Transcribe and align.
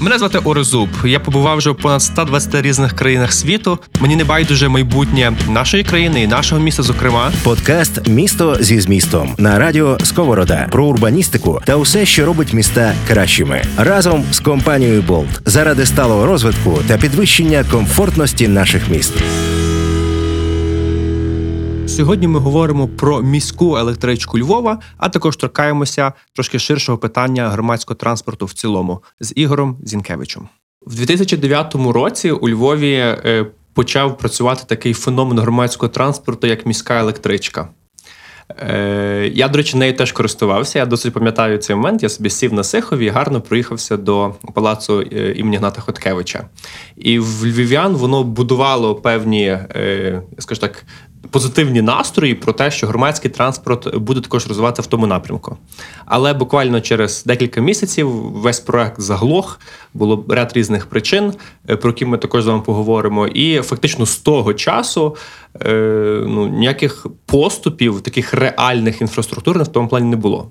Мене 0.00 0.18
звати 0.18 0.38
Орезуб. 0.38 0.88
Я 1.04 1.20
побував 1.20 1.58
вже 1.58 1.70
в 1.70 1.76
понад 1.76 2.02
120 2.02 2.62
різних 2.62 2.92
країнах 2.92 3.32
світу. 3.32 3.78
Мені 4.00 4.16
не 4.16 4.24
байдуже 4.24 4.68
майбутнє 4.68 5.32
нашої 5.48 5.84
країни 5.84 6.22
і 6.22 6.26
нашого 6.26 6.60
міста. 6.60 6.82
Зокрема, 6.82 7.32
подкаст 7.42 8.08
Місто 8.08 8.56
зі 8.60 8.80
змістом 8.80 9.34
на 9.38 9.58
радіо 9.58 9.98
Сковорода 10.02 10.68
про 10.70 10.86
урбаністику 10.86 11.60
та 11.64 11.76
усе, 11.76 12.06
що 12.06 12.26
робить 12.26 12.52
міста 12.52 12.94
кращими, 13.08 13.62
разом 13.76 14.24
з 14.32 14.40
компанією 14.40 15.02
Болт 15.02 15.40
заради 15.46 15.86
сталого 15.86 16.26
розвитку 16.26 16.78
та 16.88 16.96
підвищення 16.96 17.64
комфортності 17.70 18.48
наших 18.48 18.88
міст. 18.88 19.12
Сьогодні 21.90 22.28
ми 22.28 22.38
говоримо 22.38 22.88
про 22.88 23.22
міську 23.22 23.76
електричку 23.76 24.38
Львова, 24.38 24.78
а 24.96 25.08
також 25.08 25.36
торкаємося 25.36 26.12
трошки 26.32 26.58
ширшого 26.58 26.98
питання 26.98 27.48
громадського 27.48 27.94
транспорту 27.94 28.46
в 28.46 28.52
цілому 28.52 29.02
з 29.20 29.32
Ігорем 29.36 29.76
Зінкевичем. 29.84 30.48
В 30.86 30.94
2009 30.94 31.74
році 31.74 32.30
у 32.30 32.48
Львові 32.48 32.92
е, 32.94 33.46
почав 33.74 34.18
працювати 34.18 34.62
такий 34.66 34.94
феномен 34.94 35.38
громадського 35.38 35.88
транспорту, 35.88 36.46
як 36.46 36.66
міська 36.66 37.00
електричка. 37.00 37.68
Е, 38.58 39.30
я, 39.34 39.48
до 39.48 39.56
речі, 39.56 39.76
нею 39.76 39.96
теж 39.96 40.12
користувався. 40.12 40.78
Я 40.78 40.86
досить 40.86 41.12
пам'ятаю 41.12 41.58
цей 41.58 41.76
момент. 41.76 42.02
Я 42.02 42.08
собі 42.08 42.30
сів 42.30 42.52
на 42.52 42.64
Сихові 42.64 43.06
і 43.06 43.08
гарно 43.08 43.40
проїхався 43.40 43.96
до 43.96 44.34
палацу 44.54 45.00
е, 45.00 45.32
імені 45.36 45.56
Гната 45.56 45.80
Хоткевича. 45.80 46.44
І 46.96 47.18
в 47.18 47.46
Львів'ян 47.46 47.92
воно 47.92 48.24
будувало 48.24 48.94
певні, 48.94 49.58
скажу 50.38 50.60
так, 50.60 50.84
позитивні 51.30 51.82
настрої 51.82 52.34
про 52.34 52.52
те, 52.52 52.70
що 52.70 52.86
громадський 52.86 53.30
транспорт 53.30 53.96
буде 53.96 54.20
також 54.20 54.46
розвиватися 54.46 54.82
в 54.82 54.86
тому 54.86 55.06
напрямку. 55.06 55.56
Але 56.06 56.34
буквально 56.34 56.80
через 56.80 57.24
декілька 57.24 57.60
місяців 57.60 58.08
весь 58.10 58.60
проект 58.60 59.00
заглох, 59.00 59.60
було 59.94 60.24
ряд 60.28 60.52
різних 60.54 60.86
причин, 60.86 61.32
е, 61.70 61.76
про 61.76 61.90
які 61.90 62.04
ми 62.04 62.18
також 62.18 62.42
з 62.42 62.46
вами 62.46 62.62
поговоримо. 62.62 63.26
І 63.26 63.60
фактично 63.60 64.06
з 64.06 64.16
того 64.16 64.54
часу 64.54 65.16
е, 65.66 65.72
ну, 66.26 66.48
ніяких 66.48 67.06
поступів, 67.26 68.00
таких 68.00 68.34
реальних 68.34 69.00
інфраструктурних 69.00 69.66
в 69.66 69.70
тому 69.70 69.88
плані 69.88 70.06
не 70.06 70.16
було. 70.16 70.50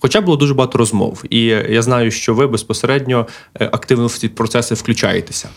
Хоча 0.00 0.20
було 0.20 0.36
дуже 0.36 0.54
багато 0.54 0.78
розмов, 0.78 1.24
і 1.30 1.40
я 1.46 1.82
знаю, 1.82 2.10
що 2.10 2.34
ви 2.34 2.46
безпосередньо 2.46 3.26
е, 3.60 3.68
активно 3.72 4.06
в 4.06 4.18
ці 4.18 4.28
процеси 4.28 4.74
включаєтеся. 4.74 5.48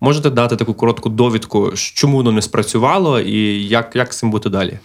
Можете 0.00 0.30
дати 0.30 0.56
таку 0.56 0.74
коротку 0.74 1.08
довідку, 1.08 1.72
чому 1.74 2.16
воно 2.16 2.32
не 2.32 2.42
спрацювало, 2.42 3.20
і 3.20 3.64
як 3.68 3.96
як 3.96 4.12
з 4.12 4.18
цим 4.18 4.30
бути 4.30 4.48
далі? 4.48 4.78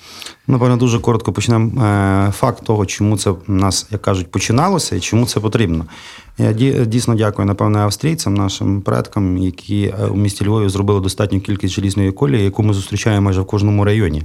Напевно, 0.48 0.78
дуже 0.78 1.00
коротко 1.00 1.34
почнемо 1.34 1.84
е, 1.84 2.32
факт 2.32 2.64
того, 2.64 2.86
чому 2.86 3.18
це 3.18 3.30
в 3.30 3.40
нас, 3.48 3.88
як 3.92 4.02
кажуть, 4.02 4.32
починалося 4.32 4.96
і 4.96 5.00
чому 5.00 5.26
це 5.26 5.40
потрібно. 5.40 5.86
Я 6.38 6.54
дійсно 6.86 7.16
дякую, 7.16 7.46
напевне, 7.46 7.80
австрійцям, 7.80 8.34
нашим 8.34 8.82
предкам, 8.82 9.38
які 9.38 9.84
е, 9.84 10.06
у 10.06 10.16
місті 10.16 10.46
Львові 10.46 10.70
зробили 10.70 11.00
достатню 11.00 11.40
кількість 11.40 11.74
желізної 11.74 12.12
колії, 12.12 12.44
яку 12.44 12.64
ми 12.64 12.74
зустрічаємо 12.74 13.26
майже 13.26 13.42
в 13.42 13.46
кожному 13.46 13.86
районі. 13.86 14.24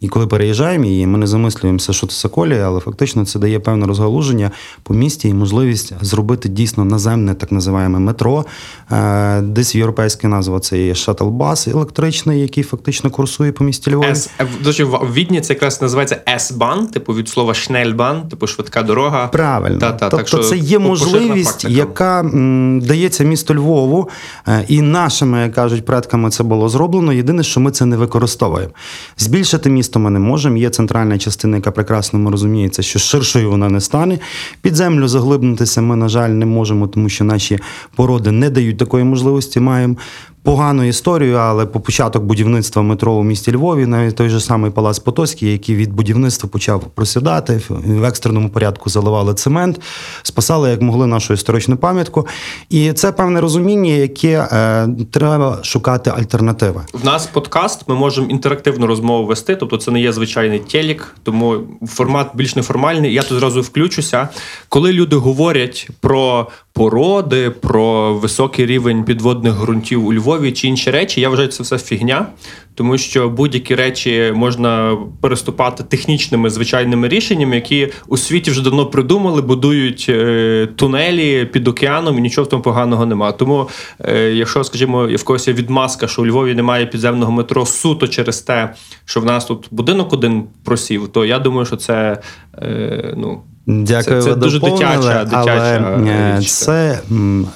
І 0.00 0.08
коли 0.08 0.26
переїжджаємо 0.26 0.84
її, 0.84 1.06
ми 1.06 1.18
не 1.18 1.26
замислюємося, 1.26 1.92
що 1.92 2.06
це 2.06 2.28
колія, 2.28 2.66
але 2.66 2.80
фактично 2.80 3.26
це 3.26 3.38
дає 3.38 3.60
певне 3.60 3.86
розгалуження 3.86 4.50
по 4.82 4.94
місті 4.94 5.28
і 5.28 5.34
можливість 5.34 5.94
зробити 6.00 6.48
дійсно 6.48 6.84
наземне, 6.84 7.34
так 7.34 7.52
називаємо 7.52 8.00
метро. 8.00 8.44
Е, 8.92 9.40
десь 9.40 9.74
європейська 9.74 10.28
назва 10.28 10.60
це 10.60 10.78
є 10.78 10.92
шатл-бас 10.92 11.70
електричний, 11.70 12.40
який 12.40 12.64
фактично 12.64 13.10
курсує 13.10 13.52
по 13.52 13.64
місті 13.64 13.90
Львові. 13.90 14.10
С, 14.10 14.30
в 14.60 15.12
Відні 15.12 15.40
це 15.40 15.53
якраз 15.54 15.82
називається 15.82 16.20
С-бан, 16.28 16.86
типу 16.86 17.14
від 17.14 17.28
слова 17.28 17.54
шнельбан, 17.54 18.28
типу 18.28 18.46
швидка 18.46 18.82
дорога. 18.82 19.26
Правильно. 19.26 19.78
Та, 19.78 19.92
та, 19.92 19.98
тобто 19.98 20.16
так, 20.16 20.28
що 20.28 20.38
це 20.38 20.56
є 20.56 20.78
можливість, 20.78 21.64
яка 21.64 22.20
м, 22.20 22.80
дається 22.80 23.24
місту 23.24 23.54
Львову, 23.54 24.08
е, 24.48 24.64
і 24.68 24.82
нашими, 24.82 25.40
як 25.40 25.52
кажуть, 25.52 25.84
предками 25.84 26.30
це 26.30 26.42
було 26.42 26.68
зроблено. 26.68 27.12
Єдине, 27.12 27.42
що 27.42 27.60
ми 27.60 27.70
це 27.70 27.86
не 27.86 27.96
використовуємо. 27.96 28.72
Збільшити 29.16 29.70
місто 29.70 29.98
ми 29.98 30.10
не 30.10 30.18
можемо. 30.18 30.56
Є 30.56 30.70
центральна 30.70 31.18
частина, 31.18 31.56
яка 31.56 31.70
прекрасно 31.70 32.30
розуміється, 32.30 32.82
що 32.82 32.98
ширшою 32.98 33.50
вона 33.50 33.68
не 33.68 33.80
стане. 33.80 34.18
Під 34.62 34.76
землю 34.76 35.08
заглибнутися 35.08 35.80
ми, 35.80 35.96
на 35.96 36.08
жаль, 36.08 36.30
не 36.30 36.46
можемо, 36.46 36.86
тому 36.86 37.08
що 37.08 37.24
наші 37.24 37.58
породи 37.96 38.30
не 38.30 38.50
дають 38.50 38.78
такої 38.78 39.04
можливості. 39.04 39.60
Маємо 39.60 39.96
погану 40.44 40.84
історію, 40.84 41.36
але 41.36 41.66
по 41.66 41.80
початок 41.80 42.24
будівництва 42.24 42.82
метро 42.82 43.12
у 43.12 43.22
місті 43.22 43.52
Львові, 43.52 43.86
навіть 43.86 44.16
той 44.16 44.28
же 44.28 44.40
самий 44.40 44.70
Палац 44.70 44.98
Потоцький, 44.98 45.52
який 45.52 45.76
від 45.76 45.92
будівництва 45.92 46.48
почав 46.48 46.80
просідати, 46.80 47.60
в 47.68 48.04
екстреному 48.04 48.48
порядку 48.48 48.90
заливали 48.90 49.34
цемент, 49.34 49.80
спасали 50.22 50.70
як 50.70 50.82
могли 50.82 51.06
нашу 51.06 51.34
історичну 51.34 51.76
пам'ятку. 51.76 52.26
І 52.70 52.92
це 52.92 53.12
певне 53.12 53.40
розуміння, 53.40 53.90
яке 53.90 54.48
е, 54.52 54.88
треба 55.10 55.58
шукати 55.62 56.10
альтернативи. 56.10 56.80
В 56.92 57.04
нас 57.04 57.26
подкаст, 57.26 57.88
ми 57.88 57.94
можемо 57.94 58.28
інтерактивну 58.30 58.86
розмову 58.86 59.26
вести, 59.26 59.56
тобто 59.56 59.76
це 59.76 59.90
не 59.90 60.00
є 60.00 60.12
звичайний 60.12 60.58
телік, 60.58 61.16
тому 61.22 61.56
формат 61.86 62.30
більш 62.34 62.56
неформальний. 62.56 63.14
Я 63.14 63.22
тут 63.22 63.38
зразу 63.38 63.60
включуся. 63.60 64.28
Коли 64.68 64.92
люди 64.92 65.16
говорять 65.16 65.88
про 66.00 66.48
породи, 66.72 67.50
про 67.50 68.14
високий 68.14 68.66
рівень 68.66 69.04
підводних 69.04 69.54
ґрунтів 69.54 70.06
у 70.06 70.12
Львові 70.12 70.33
чи 70.52 70.68
інші 70.68 70.90
речі. 70.90 71.20
Я 71.20 71.28
вважаю, 71.28 71.48
це 71.48 71.62
все 71.62 71.78
фігня, 71.78 72.26
тому 72.74 72.98
що 72.98 73.28
будь-які 73.28 73.74
речі 73.74 74.32
можна 74.34 74.98
переступати 75.20 75.84
технічними 75.84 76.50
звичайними 76.50 77.08
рішеннями, 77.08 77.54
які 77.54 77.92
у 78.08 78.16
світі 78.16 78.50
вже 78.50 78.62
давно 78.62 78.86
придумали, 78.86 79.42
будують 79.42 80.06
е, 80.08 80.68
тунелі 80.76 81.44
під 81.44 81.68
океаном, 81.68 82.18
і 82.18 82.20
нічого 82.20 82.44
в 82.44 82.48
тому 82.48 82.62
поганого 82.62 83.06
немає. 83.06 83.32
Тому, 83.32 83.68
е, 84.00 84.30
якщо, 84.30 84.64
скажімо, 84.64 85.08
в 85.16 85.24
когось 85.24 85.48
є 85.48 85.54
відмазка, 85.54 86.08
що 86.08 86.22
у 86.22 86.26
Львові 86.26 86.54
немає 86.54 86.86
підземного 86.86 87.32
метро 87.32 87.66
суто 87.66 88.08
через 88.08 88.40
те, 88.40 88.74
що 89.04 89.20
в 89.20 89.24
нас 89.24 89.44
тут 89.44 89.68
будинок 89.70 90.12
один 90.12 90.44
просів, 90.64 91.08
то 91.08 91.24
я 91.24 91.38
думаю, 91.38 91.66
що 91.66 91.76
це 91.76 92.20
е, 92.58 93.14
ну. 93.16 93.40
Дякую, 93.66 94.22
це, 94.22 94.30
це 94.30 94.34
дуже 94.34 94.60
дитяча, 94.60 95.24
дитяча 95.24 95.94
але 95.96 96.38
річ. 96.38 96.52
це 96.52 97.00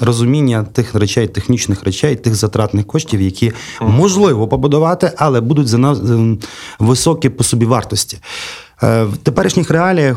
розуміння 0.01 0.67
тих 0.73 0.95
речей, 0.95 1.29
технічних 1.29 1.85
речей, 1.85 2.17
тих 2.17 2.35
затратних 2.35 2.87
коштів, 2.87 3.21
які 3.21 3.53
можливо 3.81 4.49
побудувати, 4.49 5.08
але 5.17 5.41
будуть 5.41 5.69
за 5.69 5.79
нас 5.79 5.99
високі 6.79 7.29
по 7.29 7.45
собі 7.45 7.67
вартості. 7.67 8.19
Е, 8.83 9.05
в 9.05 9.17
теперішніх 9.17 9.71
реаліях 9.71 10.17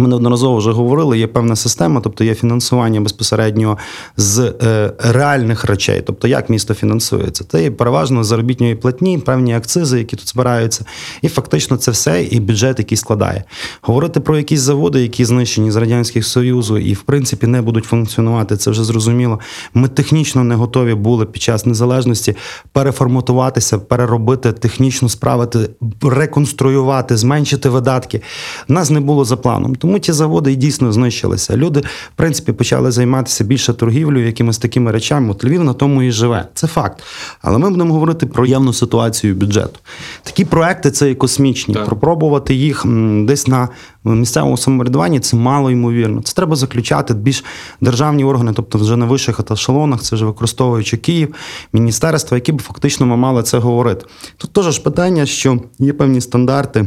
ми 0.00 0.08
неодноразово 0.08 0.56
вже 0.56 0.70
говорили, 0.70 1.18
є 1.18 1.26
певна 1.26 1.56
система, 1.56 2.00
тобто 2.00 2.24
є 2.24 2.34
фінансування 2.34 3.00
безпосередньо 3.00 3.78
з 4.16 4.38
е, 4.62 4.92
реальних 4.98 5.64
речей, 5.64 6.02
тобто 6.06 6.28
як 6.28 6.50
місто 6.50 6.74
фінансується. 6.74 7.44
Це 7.48 7.62
є 7.62 7.70
переважно 7.70 8.24
заробітної 8.24 8.74
платні, 8.74 9.18
певні 9.18 9.54
акцизи, 9.54 9.98
які 9.98 10.16
тут 10.16 10.28
збираються, 10.28 10.84
і 11.22 11.28
фактично 11.28 11.76
це 11.76 11.90
все 11.90 12.22
і 12.22 12.40
бюджет, 12.40 12.78
який 12.78 12.98
складає. 12.98 13.44
Говорити 13.82 14.20
про 14.20 14.36
якісь 14.36 14.60
заводи, 14.60 15.02
які 15.02 15.24
знищені 15.24 15.70
з 15.70 15.76
радянських 15.76 16.26
союзу, 16.26 16.78
і 16.78 16.94
в 16.94 17.02
принципі 17.02 17.46
не 17.46 17.62
будуть 17.62 17.84
функціонувати. 17.84 18.56
Це 18.56 18.70
вже 18.70 18.84
зрозуміло. 18.84 19.40
Ми 19.74 19.88
технічно 19.88 20.44
не 20.44 20.54
готові 20.54 20.94
були 20.94 21.26
під 21.26 21.42
час 21.42 21.66
незалежності 21.66 22.36
переформатуватися, 22.72 23.78
переробити, 23.78 24.52
технічно 24.52 25.08
справити, 25.08 25.58
реконструювати, 26.02 27.16
зменшити 27.16 27.68
видатки. 27.68 28.22
Нас 28.68 28.90
не 28.90 29.00
було 29.00 29.24
за 29.24 29.36
планом. 29.36 29.74
Тому 29.84 29.98
ті 29.98 30.12
заводи 30.12 30.52
і 30.52 30.56
дійсно 30.56 30.92
знищилися. 30.92 31.56
Люди, 31.56 31.80
в 31.80 32.16
принципі, 32.16 32.52
почали 32.52 32.90
займатися 32.90 33.44
більше 33.44 33.72
торгівлею, 33.74 34.26
якимись 34.26 34.58
такими 34.58 34.92
речами. 34.92 35.30
От 35.30 35.44
Львів 35.44 35.64
на 35.64 35.72
тому 35.72 36.02
і 36.02 36.10
живе. 36.10 36.48
Це 36.54 36.66
факт. 36.66 37.02
Але 37.42 37.58
ми 37.58 37.70
будемо 37.70 37.94
говорити 37.94 38.26
про 38.26 38.46
явну 38.46 38.72
ситуацію 38.72 39.34
бюджету. 39.34 39.78
Такі 40.22 40.44
проекти 40.44 40.90
це 40.90 41.10
і 41.10 41.14
космічні. 41.14 41.74
Так. 41.74 41.84
Пропробувати 41.84 42.54
їх 42.54 42.82
десь 43.24 43.46
на 43.46 43.68
місцевому 44.04 44.56
самоврядуванні 44.56 45.20
це 45.20 45.36
мало 45.36 45.70
ймовірно. 45.70 46.22
Це 46.22 46.34
треба 46.34 46.56
заключати 46.56 47.14
більш 47.14 47.44
державні 47.80 48.24
органи, 48.24 48.52
тобто 48.56 48.78
вже 48.78 48.96
на 48.96 49.06
вищих 49.06 49.40
еташелонах, 49.40 50.02
це 50.02 50.16
вже 50.16 50.24
використовуючи 50.24 50.96
Київ, 50.96 51.34
міністерства, 51.72 52.36
які 52.36 52.52
б 52.52 52.62
фактично 52.62 53.06
ми 53.06 53.16
мали 53.16 53.42
це 53.42 53.58
говорити. 53.58 54.06
Тут 54.36 54.52
теж 54.52 54.74
ж 54.74 54.82
питання, 54.82 55.26
що 55.26 55.58
є 55.78 55.92
певні 55.92 56.20
стандарти 56.20 56.86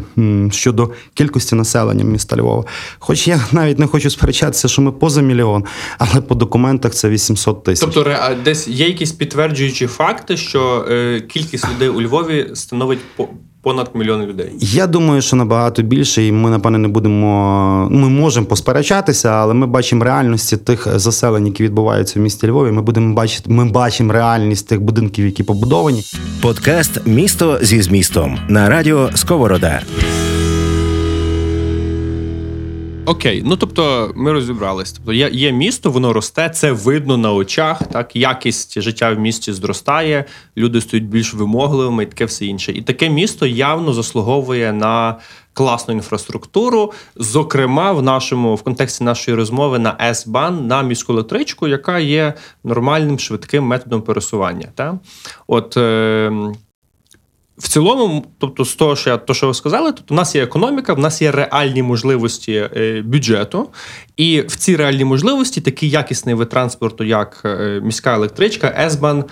щодо 0.52 0.92
кількості 1.14 1.56
населення 1.56 2.04
міста 2.04 2.38
Львова. 2.38 2.64
Хоч 3.00 3.28
я 3.28 3.42
навіть 3.52 3.80
не 3.80 3.88
хочу 3.88 4.10
сперечатися, 4.10 4.68
що 4.68 4.82
ми 4.82 4.92
поза 4.92 5.22
мільйон, 5.22 5.66
але 5.98 6.22
по 6.22 6.36
документах 6.36 6.94
це 6.94 7.10
800 7.10 7.64
тисяч. 7.64 7.90
Тобто, 7.94 8.16
десь 8.46 8.68
є 8.68 8.88
якісь 8.88 9.12
підтверджуючі 9.12 9.88
факти, 9.88 10.38
що 10.38 10.86
е, 10.90 11.22
кількість 11.22 11.66
людей 11.76 11.90
у 11.90 12.02
Львові 12.02 12.52
становить 12.54 13.00
по 13.16 13.28
понад 13.62 13.92
мільйон 13.94 14.26
людей. 14.26 14.52
Я 14.60 14.88
думаю, 14.88 15.22
що 15.22 15.36
набагато 15.36 15.82
більше, 15.82 16.24
і 16.24 16.32
ми 16.32 16.50
напевне 16.50 16.78
не 16.78 16.88
будемо. 16.88 17.88
Ми 17.92 18.10
можемо 18.10 18.46
посперечатися, 18.46 19.30
але 19.30 19.54
ми 19.54 19.68
бачимо 19.68 20.04
реальності 20.04 20.58
тих 20.58 21.00
заселень, 21.00 21.48
які 21.48 21.64
відбуваються 21.64 22.20
в 22.20 22.24
місті 22.24 22.48
Львові. 22.48 22.72
Ми 22.72 22.82
будемо 22.82 23.14
бачити. 23.14 23.50
Ми 23.50 23.66
бачимо 23.66 24.14
реальність 24.14 24.68
тих 24.68 24.82
будинків, 24.82 25.26
які 25.26 25.44
побудовані. 25.44 26.04
Подкаст 26.42 27.08
Місто 27.08 27.60
зі 27.62 27.82
змістом 27.82 28.38
на 28.48 28.70
радіо 28.70 29.10
Сковорода. 29.16 29.82
Окей, 33.08 33.44
ну 33.46 33.58
тобто 33.58 34.12
ми 34.16 34.32
розібрались. 34.32 34.92
Тобто 34.92 35.14
є 35.14 35.30
є 35.34 35.52
місто, 35.52 35.92
воно 35.92 36.14
росте, 36.14 36.50
це 36.50 36.72
видно 36.72 37.18
на 37.18 37.34
очах. 37.34 37.84
Так, 37.84 38.16
якість 38.16 38.82
життя 38.82 39.12
в 39.14 39.20
місті 39.20 39.54
зростає, 39.54 40.26
люди 40.58 40.82
стають 40.82 41.08
більш 41.08 41.34
вимогливими 41.34 42.04
і 42.04 42.06
таке 42.06 42.26
все 42.26 42.46
інше. 42.46 42.72
І 42.72 42.82
таке 42.82 43.10
місто 43.10 43.46
явно 43.46 43.94
заслуговує 43.94 44.74
на 44.74 45.16
класну 45.54 45.94
інфраструктуру. 45.94 46.94
Зокрема, 47.16 47.92
в 47.92 48.04
нашому 48.04 48.56
в 48.56 48.62
контексті 48.62 49.04
нашої 49.04 49.38
розмови 49.38 49.80
на 49.80 49.98
С-бан 50.02 50.68
на 50.68 50.82
міську 50.82 51.14
електричку, 51.14 51.68
яка 51.68 52.00
є 52.00 52.34
нормальним 52.64 53.20
швидким 53.20 53.64
методом 53.64 54.02
пересування. 54.02 54.68
Так? 54.76 54.96
От 55.48 55.78
е, 55.78 56.32
в 57.58 57.68
цілому, 57.68 58.26
тобто, 58.38 58.66
з 58.66 58.76
того, 58.76 58.96
що 58.96 59.10
я 59.10 59.18
то, 59.18 59.34
що 59.34 59.48
ви 59.48 59.54
сказали, 59.54 59.92
тобто 59.92 60.14
у 60.14 60.18
нас 60.18 60.36
є 60.36 60.44
економіка, 60.44 60.94
в 60.94 61.00
нас 61.00 61.22
є 61.22 61.32
реальні 61.32 61.84
можливості 61.84 62.54
е, 62.54 63.02
бюджету, 63.06 63.70
і 64.18 64.42
в 64.42 64.56
ці 64.56 64.76
реальні 64.76 65.06
можливості 65.06 65.62
такий 65.62 65.90
якісний 65.90 66.36
вид 66.36 66.50
транспорту, 66.50 67.04
як 67.04 67.42
е, 67.46 67.82
міська 67.84 68.16
електричка, 68.16 68.76
Есбан. 68.86 69.24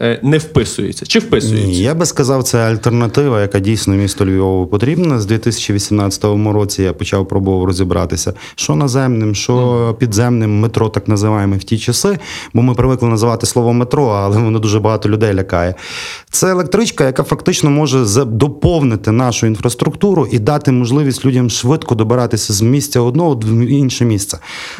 Е, 0.00 0.20
не 0.22 0.38
вписується 0.38 1.06
чи 1.06 1.18
вписується? 1.18 1.66
Ні, 1.66 1.78
Я 1.78 1.94
би 1.94 2.06
сказав, 2.06 2.42
це 2.42 2.58
альтернатива, 2.58 3.40
яка 3.40 3.60
дійсно 3.60 3.94
місту 3.94 4.26
Львову 4.26 4.66
потрібна. 4.66 5.20
З 5.20 5.26
2018 5.26 6.24
році 6.24 6.82
я 6.82 6.92
почав 6.92 7.28
пробував 7.28 7.64
розібратися, 7.64 8.32
що 8.54 8.74
наземним, 8.74 9.34
що 9.34 9.96
підземним 9.98 10.60
метро, 10.60 10.88
так 10.88 11.08
називаємо 11.08 11.56
в 11.56 11.64
ті 11.64 11.78
часи, 11.78 12.18
бо 12.54 12.62
ми 12.62 12.74
привикли 12.74 13.08
називати 13.08 13.46
слово 13.46 13.72
метро, 13.72 14.06
але 14.06 14.38
воно 14.38 14.58
дуже 14.58 14.80
багато 14.80 15.08
людей 15.08 15.34
лякає. 15.34 15.74
Це 16.30 16.50
електричка, 16.50 17.04
яка 17.06 17.22
фактично 17.22 17.70
може 17.70 18.24
доповнити 18.24 19.12
нашу 19.12 19.46
інфраструктуру 19.46 20.28
і 20.32 20.38
дати 20.38 20.72
можливість 20.72 21.24
людям 21.24 21.50
швидко 21.50 21.94
добиратися 21.94 22.52
з 22.52 22.62
місця 22.62 23.00
одного 23.00 23.34
в 23.34 23.66
інше 23.66 24.04
місце. 24.04 24.38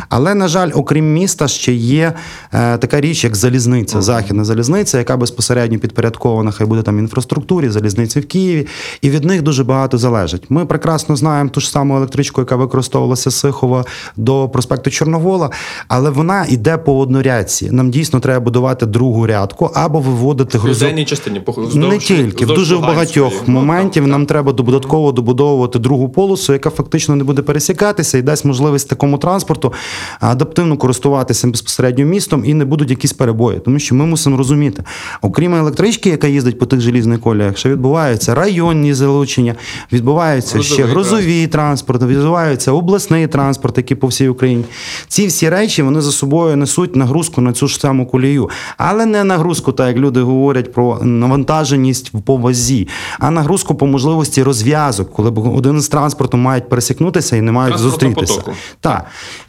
Але, 0.08 0.34
на 0.34 0.48
жаль, 0.48 0.70
окрім 0.74 1.12
міста, 1.12 1.48
ще 1.48 1.72
є 1.72 2.12
е, 2.52 2.78
така 2.78 3.00
річ, 3.00 3.24
як 3.24 3.36
залізниця, 3.36 4.02
західна 4.02 4.44
залізниця 4.44 5.03
яка 5.04 5.16
безпосередньо 5.16 5.78
підпорядкована, 5.78 6.50
хай 6.50 6.66
буде 6.66 6.82
там 6.82 6.98
інфраструктурі, 6.98 7.68
залізниці 7.68 8.20
в 8.20 8.26
Києві, 8.26 8.66
і 9.02 9.10
від 9.10 9.24
них 9.24 9.42
дуже 9.42 9.64
багато 9.64 9.98
залежить. 9.98 10.42
Ми 10.48 10.66
прекрасно 10.66 11.16
знаємо 11.16 11.50
ту 11.50 11.60
ж 11.60 11.70
саму 11.70 11.96
електричку, 11.96 12.40
яка 12.40 12.56
використовувалася 12.56 13.30
з 13.30 13.34
Сихова 13.34 13.84
до 14.16 14.48
проспекту 14.48 14.90
Чорновола, 14.90 15.50
але 15.88 16.10
вона 16.10 16.46
йде 16.48 16.78
по 16.78 16.98
однорядці. 16.98 17.70
Нам 17.70 17.90
дійсно 17.90 18.20
треба 18.20 18.40
будувати 18.40 18.86
другу 18.86 19.26
рядку 19.26 19.70
або 19.74 20.00
виводити 20.00 20.58
грузові 20.58 21.04
частині 21.04 21.40
не 21.74 21.98
тільки 21.98 22.44
в 22.46 22.48
дуже 22.48 22.76
в 22.76 22.80
багатьох 22.80 23.32
ну, 23.46 23.54
моментів. 23.54 24.06
Нам 24.06 24.26
треба 24.26 24.52
додатково 24.52 25.12
добудовувати 25.12 25.78
другу 25.78 26.08
полосу, 26.08 26.52
яка 26.52 26.70
фактично 26.70 27.16
не 27.16 27.24
буде 27.24 27.42
пересікатися 27.42 28.18
і 28.18 28.22
дасть 28.22 28.44
можливість 28.44 28.88
такому 28.88 29.18
транспорту 29.18 29.72
адаптивно 30.20 30.76
користуватися 30.76 31.46
безпосередньо 31.48 32.04
містом 32.04 32.44
і 32.44 32.54
не 32.54 32.64
будуть 32.64 32.90
якісь 32.90 33.12
перебої, 33.12 33.58
тому 33.58 33.78
що 33.78 33.94
ми 33.94 34.06
мусимо 34.06 34.36
розуміти, 34.36 34.82
Окрім 35.22 35.54
електрички, 35.54 36.10
яка 36.10 36.26
їздить 36.26 36.58
по 36.58 36.66
тих 36.66 36.80
желізних 36.80 37.20
коліях, 37.20 37.58
ще 37.58 37.68
відбуваються 37.68 38.34
районні 38.34 38.94
залучення, 38.94 39.54
відбуваються 39.92 40.54
Грузовий 40.54 40.74
ще 40.74 40.84
грузові 40.84 41.46
транспорт, 41.46 42.02
відбуваються 42.02 42.72
обласний 42.72 43.26
транспорт, 43.26 43.76
який 43.76 43.96
по 43.96 44.06
всій 44.06 44.28
Україні. 44.28 44.64
Ці 45.08 45.26
всі 45.26 45.48
речі 45.48 45.82
вони 45.82 46.00
за 46.00 46.12
собою 46.12 46.56
несуть 46.56 46.96
нагрузку 46.96 47.40
на 47.40 47.52
цю 47.52 47.68
ж 47.68 47.80
саму 47.80 48.06
колію, 48.06 48.50
але 48.76 49.06
не 49.06 49.24
нагрузку, 49.24 49.72
так 49.72 49.88
як 49.88 49.96
люди 49.96 50.20
говорять 50.20 50.72
про 50.72 50.98
навантаженість 51.02 52.12
по 52.24 52.36
вазі, 52.36 52.88
а 53.18 53.30
нагрузку 53.30 53.74
по 53.74 53.86
можливості 53.86 54.42
розв'язок, 54.42 55.12
коли 55.12 55.30
один 55.30 55.80
з 55.80 55.88
транспорту 55.88 56.36
мають 56.36 56.68
пересікнутися 56.68 57.36
і 57.36 57.40
не 57.40 57.52
мають 57.52 57.78
зустрітися. 57.78 58.42
Так. 58.80 59.04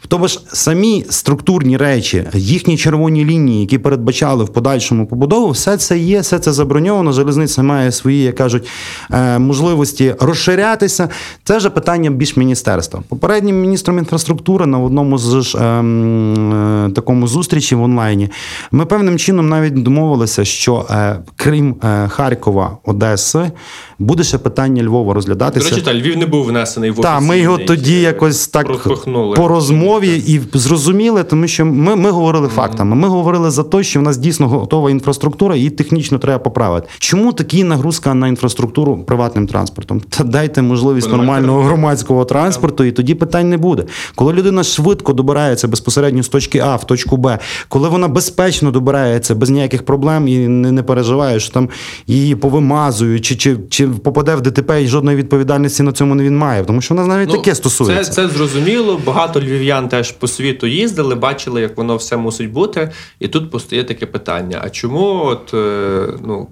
Тобто 0.08 0.28
ж 0.28 0.40
самі 0.52 1.04
структурні 1.10 1.76
речі, 1.76 2.24
їхні 2.34 2.76
червоні 2.76 3.24
лінії, 3.24 3.60
які 3.60 3.78
передбачали 3.78 4.44
в 4.44 4.48
подальшому 4.48 5.06
побудову, 5.06 5.35
побудову, 5.36 5.52
все 5.52 5.76
це 5.76 5.98
є, 5.98 6.20
все 6.20 6.38
це 6.38 6.52
заброньовано. 6.52 7.12
Залізниця 7.12 7.62
має 7.62 7.92
свої, 7.92 8.22
як 8.22 8.34
кажуть, 8.34 8.68
е, 9.10 9.38
можливості 9.38 10.14
розширятися. 10.20 11.08
Це 11.44 11.56
вже 11.56 11.70
питання 11.70 12.10
більш 12.10 12.36
міністерства. 12.36 13.02
Попереднім 13.08 13.60
міністром 13.60 13.98
інфраструктури 13.98 14.66
на 14.66 14.78
одному 14.78 15.18
з 15.18 15.54
е, 15.54 15.58
е, 15.58 16.90
такому 16.90 17.28
зустрічі 17.28 17.74
в 17.74 17.82
онлайні 17.82 18.28
ми 18.70 18.86
певним 18.86 19.18
чином 19.18 19.48
навіть 19.48 19.82
домовилися, 19.82 20.44
що 20.44 20.86
е, 20.90 21.18
крім 21.36 21.74
е, 21.84 22.08
Харкова, 22.08 22.78
Одеси, 22.84 23.50
буде 23.98 24.24
ще 24.24 24.38
питання 24.38 24.82
Львова 24.82 25.14
розглядатися. 25.14 25.70
До 25.70 25.76
речі, 25.76 25.86
та 25.86 25.94
Львів 25.94 26.16
не 26.16 26.26
був 26.26 26.46
внесений 26.46 26.90
в 26.90 27.00
Так, 27.00 27.22
ми 27.22 27.38
його 27.38 27.58
тоді 27.58 28.00
якось 28.00 28.48
так 28.48 28.66
пропихнули. 28.66 29.36
по 29.36 29.48
розмові 29.48 30.22
і 30.26 30.40
зрозуміли, 30.58 31.24
тому 31.24 31.48
що 31.48 31.66
ми 31.66 31.96
ми 31.96 32.10
говорили 32.10 32.48
фактами. 32.48 32.96
Ми 32.96 33.08
говорили 33.08 33.50
за 33.50 33.62
те, 33.62 33.82
що 33.82 34.00
в 34.00 34.02
нас 34.02 34.16
дійсно 34.16 34.48
готова 34.48 34.90
інфраструктура, 34.90 35.25
і 35.56 35.70
технічно 35.70 36.18
треба 36.18 36.38
поправити. 36.38 36.88
Чому 36.98 37.32
такі 37.32 37.64
нагрузка 37.64 38.14
на 38.14 38.28
інфраструктуру 38.28 38.98
приватним 38.98 39.46
транспортом? 39.46 40.00
Та 40.00 40.24
дайте 40.24 40.62
можливість 40.62 41.10
нормального 41.10 41.62
громадського 41.62 42.24
транспорту, 42.24 42.84
і 42.84 42.92
тоді 42.92 43.14
питань 43.14 43.48
не 43.48 43.56
буде. 43.56 43.84
Коли 44.14 44.32
людина 44.32 44.62
швидко 44.62 45.12
добирається 45.12 45.68
безпосередньо 45.68 46.22
з 46.22 46.28
точки 46.28 46.58
А 46.58 46.76
в 46.76 46.86
точку 46.86 47.16
Б, 47.16 47.38
коли 47.68 47.88
вона 47.88 48.08
безпечно 48.08 48.70
добирається 48.70 49.34
без 49.34 49.50
ніяких 49.50 49.84
проблем 49.84 50.28
і 50.28 50.48
не, 50.48 50.72
не 50.72 50.82
переживає, 50.82 51.40
що 51.40 51.52
там 51.52 51.68
її 52.06 52.36
повимазують, 52.36 53.24
чи 53.24 53.36
чи, 53.36 53.56
чи 53.70 53.88
попаде 53.88 54.34
в 54.34 54.40
ДТП 54.40 54.82
і 54.82 54.86
жодної 54.86 55.16
відповідальності 55.16 55.82
на 55.82 55.92
цьому 55.92 56.14
не 56.14 56.22
він 56.22 56.38
має, 56.38 56.64
тому 56.64 56.80
що 56.80 56.94
нас 56.94 57.06
навіть 57.06 57.28
ну, 57.28 57.36
таке 57.36 57.54
стосується. 57.54 58.04
Це 58.04 58.12
це 58.12 58.28
зрозуміло. 58.28 59.00
Багато 59.06 59.40
львів'ян 59.40 59.88
теж 59.88 60.12
по 60.12 60.28
світу 60.28 60.66
їздили, 60.66 61.14
бачили, 61.14 61.60
як 61.60 61.76
воно 61.76 61.96
все 61.96 62.16
мусить 62.16 62.50
бути. 62.50 62.92
І 63.20 63.28
тут 63.28 63.50
постає 63.50 63.84
таке 63.84 64.06
питання: 64.06 64.60
а 64.64 64.70
чому, 64.70 65.15
от 65.24 65.54
е, 65.54 66.08
ну 66.24 66.46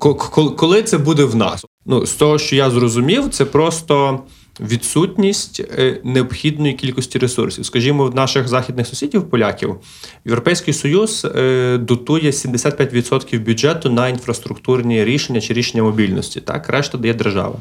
коли 0.57 0.83
це 0.83 0.99
буде 0.99 1.25
в 1.25 1.37
нас? 1.37 1.65
Ну 1.87 2.07
з 2.07 2.13
того, 2.13 2.39
що 2.39 2.57
я 2.57 2.71
зрозумів, 2.71 3.29
це 3.29 3.45
просто 3.45 4.21
відсутність 4.61 5.61
е, 5.61 6.01
необхідної 6.05 6.75
кількості 6.75 7.19
ресурсів. 7.19 7.67
Скажімо, 7.67 8.05
в 8.07 8.15
наших 8.15 8.49
західних 8.49 8.87
сусідів, 8.87 9.31
поляків, 9.31 9.77
Європейський 10.25 10.75
Союз 10.75 11.27
е, 11.37 11.79
дотує 11.79 12.31
75% 12.31 13.41
бюджету 13.41 13.91
на 13.91 14.09
інфраструктурні 14.09 15.05
рішення 15.05 15.41
чи 15.41 15.55
рішення 15.55 15.83
мобільності. 15.83 16.41
Так, 16.41 16.69
решта 16.69 16.99
дає 16.99 17.15
держава. 17.15 17.57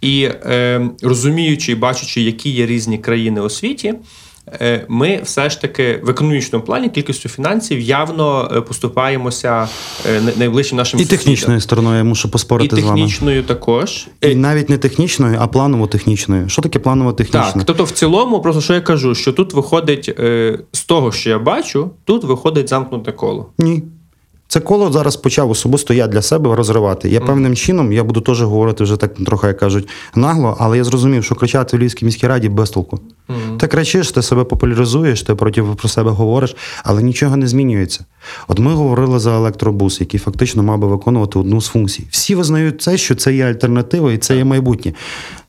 І 0.00 0.28
розуміючи 1.02 1.72
і 1.72 1.74
бачачи, 1.74 2.20
які 2.20 2.50
є 2.50 2.66
різні 2.66 2.98
країни 2.98 3.40
у 3.40 3.50
світі. 3.50 3.94
Е, 4.52 4.84
ми 4.88 5.20
все 5.24 5.50
ж 5.50 5.60
таки 5.60 6.00
в 6.02 6.10
економічному 6.10 6.64
плані 6.64 6.88
кількістю 6.88 7.28
фінансів 7.28 7.80
явно 7.80 8.50
е, 8.56 8.60
поступаємося 8.60 9.68
е, 10.06 10.22
найближчим 10.36 10.78
нашим 10.78 11.00
і 11.00 11.02
сусідам. 11.02 11.18
технічною 11.18 11.60
стороною 11.60 11.98
я 11.98 12.04
мушу 12.04 12.30
поспорити 12.30 12.76
і 12.76 12.80
з 12.80 12.84
вами. 12.84 12.98
І 12.98 13.02
технічною 13.02 13.42
також 13.42 14.06
і 14.20 14.34
навіть 14.34 14.68
не 14.68 14.78
технічною, 14.78 15.38
а 15.40 15.46
планово-технічною. 15.46 16.48
Що 16.48 16.62
таке 16.62 16.78
планово-технічна? 16.78 17.52
Так, 17.52 17.64
тобто, 17.64 17.84
в 17.84 17.90
цілому, 17.90 18.40
просто 18.40 18.60
що 18.60 18.74
я 18.74 18.80
кажу, 18.80 19.14
що 19.14 19.32
тут 19.32 19.54
виходить 19.54 20.14
з 20.72 20.84
того, 20.86 21.12
що 21.12 21.30
я 21.30 21.38
бачу, 21.38 21.90
тут 22.04 22.24
виходить 22.24 22.68
замкнуте 22.68 23.12
коло. 23.12 23.46
Ні. 23.58 23.82
Це 24.50 24.60
коло 24.60 24.92
зараз 24.92 25.16
почав 25.16 25.50
особисто 25.50 25.94
я 25.94 26.06
для 26.06 26.22
себе 26.22 26.56
розривати. 26.56 27.08
Я 27.08 27.20
певним 27.20 27.56
чином 27.56 27.92
я 27.92 28.04
буду 28.04 28.20
теж 28.20 28.42
говорити 28.42 28.84
вже 28.84 28.96
так 28.96 29.14
трохи 29.14 29.46
як 29.46 29.58
кажуть 29.58 29.88
нагло, 30.14 30.56
але 30.60 30.76
я 30.76 30.84
зрозумів, 30.84 31.24
що 31.24 31.34
кричати 31.34 31.76
в 31.76 31.80
Львівській 31.80 32.04
міській 32.04 32.26
раді 32.26 32.48
без 32.48 32.70
толку. 32.70 33.00
Mm-hmm. 33.28 33.56
Ти 33.56 33.66
кричиш, 33.66 34.12
ти 34.12 34.22
себе 34.22 34.44
популяризуєш, 34.44 35.22
ти 35.22 35.34
проти 35.34 35.62
про 35.62 35.88
себе 35.88 36.10
говориш, 36.10 36.56
але 36.84 37.02
нічого 37.02 37.36
не 37.36 37.46
змінюється. 37.46 38.04
От 38.48 38.58
ми 38.58 38.74
говорили 38.74 39.18
за 39.18 39.36
електробус, 39.36 40.00
який 40.00 40.20
фактично 40.20 40.62
мав 40.62 40.78
би 40.78 40.86
виконувати 40.86 41.38
одну 41.38 41.60
з 41.60 41.66
функцій. 41.66 42.06
Всі 42.10 42.34
визнають 42.34 42.82
це, 42.82 42.96
що 42.96 43.14
це 43.14 43.34
є 43.34 43.46
альтернатива 43.46 44.12
і 44.12 44.18
це 44.18 44.36
є 44.36 44.44
майбутнє. 44.44 44.92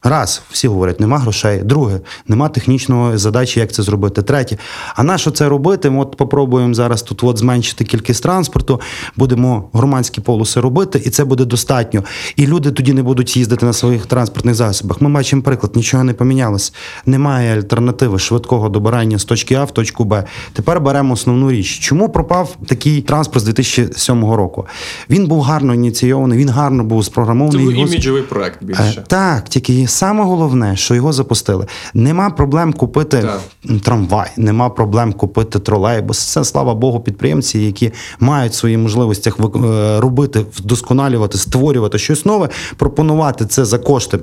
Раз, 0.03 0.41
всі 0.51 0.67
говорять, 0.67 0.99
нема 0.99 1.17
грошей. 1.17 1.59
Друге, 1.63 1.99
нема 2.27 2.49
технічної 2.49 3.17
задачі, 3.17 3.59
як 3.59 3.71
це 3.71 3.83
зробити. 3.83 4.21
Третє, 4.21 4.57
а 4.95 5.03
на 5.03 5.17
що 5.17 5.31
це 5.31 5.49
робити? 5.49 5.89
Ми 5.89 6.01
от 6.01 6.17
попробуємо 6.17 6.73
зараз 6.73 7.01
тут 7.01 7.23
от 7.23 7.37
зменшити 7.37 7.85
кількість 7.85 8.23
транспорту, 8.23 8.81
будемо 9.15 9.69
громадські 9.73 10.21
полоси 10.21 10.59
робити, 10.59 11.01
і 11.05 11.09
це 11.09 11.25
буде 11.25 11.45
достатньо. 11.45 12.03
І 12.35 12.47
люди 12.47 12.71
тоді 12.71 12.93
не 12.93 13.03
будуть 13.03 13.37
їздити 13.37 13.65
на 13.65 13.73
своїх 13.73 14.05
транспортних 14.05 14.55
засобах. 14.55 15.01
Ми 15.01 15.09
бачимо 15.09 15.41
приклад, 15.41 15.75
нічого 15.75 16.03
не 16.03 16.13
помінялось. 16.13 16.73
Немає 17.05 17.55
альтернативи 17.55 17.70
швидкого 18.17 18.69
добирання 18.69 19.19
з 19.19 19.25
точки 19.25 19.55
А 19.55 19.63
в 19.63 19.71
точку 19.71 20.03
Б. 20.03 20.23
Тепер 20.53 20.81
беремо 20.81 21.13
основну 21.13 21.51
річ. 21.51 21.79
Чому 21.79 22.09
пропав 22.09 22.55
такий 22.67 23.01
транспорт 23.01 23.41
з 23.41 23.45
2007 23.45 24.25
року? 24.25 24.65
Він 25.09 25.27
був 25.27 25.41
гарно 25.41 25.73
ініційований, 25.73 26.39
він 26.39 26.49
гарно 26.49 26.83
був 26.83 27.05
спрограмований. 27.05 27.67
Це 27.67 27.73
був 27.73 27.87
іміджовий 27.87 28.21
проект 28.21 28.63
більше. 28.63 28.93
Е, 28.97 29.03
так, 29.07 29.49
тільки 29.49 29.87
саме 29.87 30.23
головне, 30.23 30.75
що 30.75 30.95
його 30.95 31.13
запустили. 31.13 31.65
Нема 31.93 32.29
проблем 32.29 32.73
купити 32.73 33.21
так. 33.21 33.41
трамвай, 33.81 34.31
нема 34.37 34.69
проблем 34.69 35.13
купити 35.13 35.59
тролейбус. 35.59 36.19
Це 36.19 36.43
слава 36.43 36.75
Богу, 36.75 36.99
підприємці, 36.99 37.59
які 37.59 37.91
мають 38.19 38.53
свої 38.53 38.77
можливості 38.77 39.29
е, 39.29 39.99
робити, 39.99 40.45
вдосконалювати, 40.55 41.37
створювати 41.37 41.97
щось 41.97 42.25
нове, 42.25 42.49
пропонувати 42.77 43.45
це 43.45 43.65
за 43.65 43.79
кошти 43.79 44.19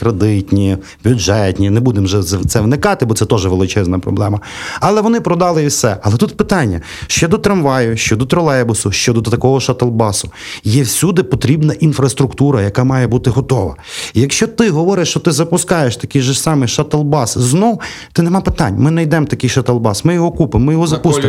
кредитні, 0.00 0.76
бюджетні. 1.04 1.70
Не 1.70 1.80
будемо 1.80 2.04
вже 2.04 2.22
це 2.22 2.60
вникати, 2.64 3.06
бо 3.06 3.14
це 3.14 3.26
теж 3.26 3.46
величезна 3.46 3.98
проблема. 3.98 4.40
Але 4.80 5.00
вони 5.00 5.20
продали 5.20 5.64
і 5.64 5.66
все. 5.66 5.96
Але 6.02 6.16
тут 6.16 6.36
питання: 6.36 6.80
щодо 7.06 7.38
трамваю, 7.38 7.96
щодо 7.96 8.26
тролейбусу, 8.26 8.92
щодо 8.92 9.22
такого 9.22 9.60
шатлбасу, 9.60 10.30
є 10.64 10.82
всюди 10.82 11.22
потрібна 11.22 11.74
інфраструктура, 11.74 12.62
яка 12.62 12.84
має 12.84 13.06
бути 13.06 13.30
готова. 13.30 13.76
І 14.14 14.20
якщо 14.20 14.46
ти 14.46 14.70
говориш, 14.70 15.08
що 15.08 15.20
ти 15.20 15.32
запускаєш 15.32 15.96
такий 15.96 16.22
же 16.22 16.34
самий 16.34 16.68
шатлбас 16.68 17.38
знов, 17.38 17.80
то 18.12 18.22
нема 18.22 18.40
питань. 18.40 18.74
Ми 18.78 18.90
знайдемо 18.90 19.26
такий 19.26 19.50
шатлбас, 19.50 20.04
ми 20.04 20.14
його 20.14 20.30
купимо, 20.32 20.64
ми 20.64 20.72
його 20.72 20.86
запустимо. 20.86 21.26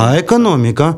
А 0.00 0.16
економіка. 0.16 0.94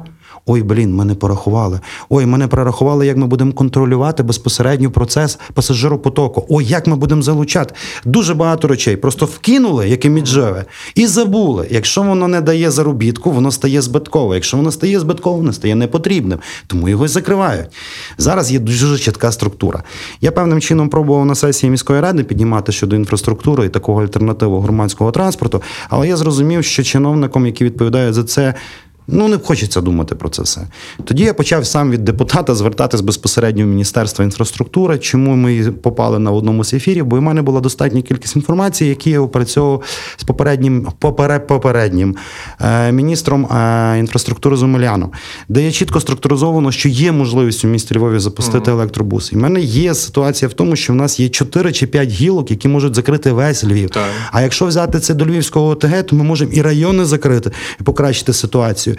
Ой, 0.47 0.63
блін, 0.63 0.95
мене 0.95 1.15
порахували. 1.15 1.81
Ой, 2.09 2.27
мене 2.27 2.49
прорахували, 2.49 3.07
як 3.07 3.17
ми 3.17 3.27
будемо 3.27 3.53
контролювати 3.53 4.23
безпосередньо 4.23 4.91
процес 4.91 5.39
пасажиропотоку. 5.55 6.47
Ой, 6.49 6.65
як 6.65 6.87
ми 6.87 6.97
будемо 6.97 7.23
залучати. 7.23 7.75
Дуже 8.05 8.35
багато 8.35 8.69
речей. 8.69 8.97
Просто 8.97 9.27
вкинули, 9.27 9.89
як 9.89 10.05
і 10.05 10.11
міджеве, 10.11 10.65
і 10.95 11.07
забули. 11.07 11.67
Якщо 11.71 12.03
воно 12.03 12.29
не 12.29 12.41
дає 12.41 12.71
заробітку, 12.71 13.31
воно 13.31 13.51
стає 13.51 13.83
збиткове. 13.83 14.35
Якщо 14.35 14.57
воно 14.57 14.73
стає 14.73 15.01
збитковим, 15.01 15.41
воно 15.41 15.53
стає 15.53 15.75
непотрібним. 15.75 16.39
Тому 16.67 16.89
його 16.89 17.05
й 17.05 17.09
закривають. 17.09 17.67
Зараз 18.19 18.53
є 18.53 18.59
дуже 18.59 18.99
чітка 18.99 19.33
структура. 19.33 19.83
Я 20.21 20.33
певним 20.33 20.61
чином 20.61 20.89
пробував 20.89 21.27
на 21.27 21.35
сесії 21.35 21.71
міської 21.71 22.01
ради 22.01 22.25
піднімати 22.25 22.73
щодо 22.73 22.97
інфраструктури 22.97 23.67
і 23.67 23.69
такого 23.69 24.03
альтернативу 24.03 24.61
громадського 24.61 25.11
транспорту, 25.11 25.63
але 25.89 26.09
я 26.09 26.17
зрозумів, 26.17 26.65
що 26.65 26.83
чиновникам, 26.83 27.47
які 27.47 27.65
відповідають 27.65 28.15
за 28.15 28.25
це. 28.25 28.55
Ну, 29.09 29.29
не 29.29 29.39
хочеться 29.39 29.81
думати 29.81 30.15
про 30.15 30.29
це 30.29 30.43
все. 30.43 30.61
Тоді 31.05 31.23
я 31.23 31.35
почав 31.35 31.67
сам 31.67 31.91
від 31.91 32.05
депутата 32.05 32.55
звертатись 32.55 33.01
безпосередньо 33.01 33.65
в 33.65 33.67
Міністерство 33.67 34.25
інфраструктури, 34.25 34.99
чому 34.99 35.37
ми 35.37 35.73
попали 35.73 36.19
на 36.19 36.31
одному 36.31 36.65
з 36.65 36.75
ефірів, 36.75 37.07
бо 37.07 37.17
в 37.17 37.23
мене 37.23 37.43
була 37.43 37.61
достатня 37.61 38.03
кількість 38.03 38.37
інформації, 38.37 38.91
які 38.91 39.11
я 39.11 39.21
опрацьовував 39.21 39.83
з 40.17 40.25
попереднім 40.25 40.89
поперед, 40.99 41.47
попереднім 41.47 42.17
е, 42.61 42.93
міністром 42.93 43.47
е, 43.47 43.99
інфраструктури 43.99 44.57
Зумеляном, 44.57 45.11
де 45.49 45.63
є 45.63 45.73
чітко 45.73 46.01
структуризовано, 46.01 46.73
що 46.73 46.89
є 46.89 47.13
можливість 47.13 47.65
у 47.65 47.69
місті 47.69 47.95
Львові 47.95 48.19
запустити 48.19 48.71
mm-hmm. 48.71 48.75
електробус. 48.75 49.33
І 49.33 49.37
в 49.37 49.39
мене 49.39 49.61
є 49.61 49.95
ситуація 49.95 50.49
в 50.49 50.53
тому, 50.53 50.77
що 50.77 50.93
в 50.93 50.97
нас 50.97 51.21
є 51.21 51.29
4 51.29 51.73
чи 51.73 51.87
5 51.87 52.09
гілок, 52.09 52.51
які 52.51 52.69
можуть 52.69 52.95
закрити 52.95 53.33
весь 53.33 53.65
Львів. 53.65 53.91
Так. 53.91 54.09
А 54.33 54.43
якщо 54.43 54.67
взяти 54.67 55.01
це 55.01 55.15
до 55.15 55.27
Львівського 55.27 55.69
ОТГ, 55.69 56.03
то 56.03 56.17
ми 56.17 56.25
можемо 56.25 56.53
і 56.53 56.63
райони 56.63 57.05
закрити, 57.05 57.51
і 57.81 57.83
покращити 57.83 58.33
ситуацію. 58.33 58.90
hier 58.91 58.97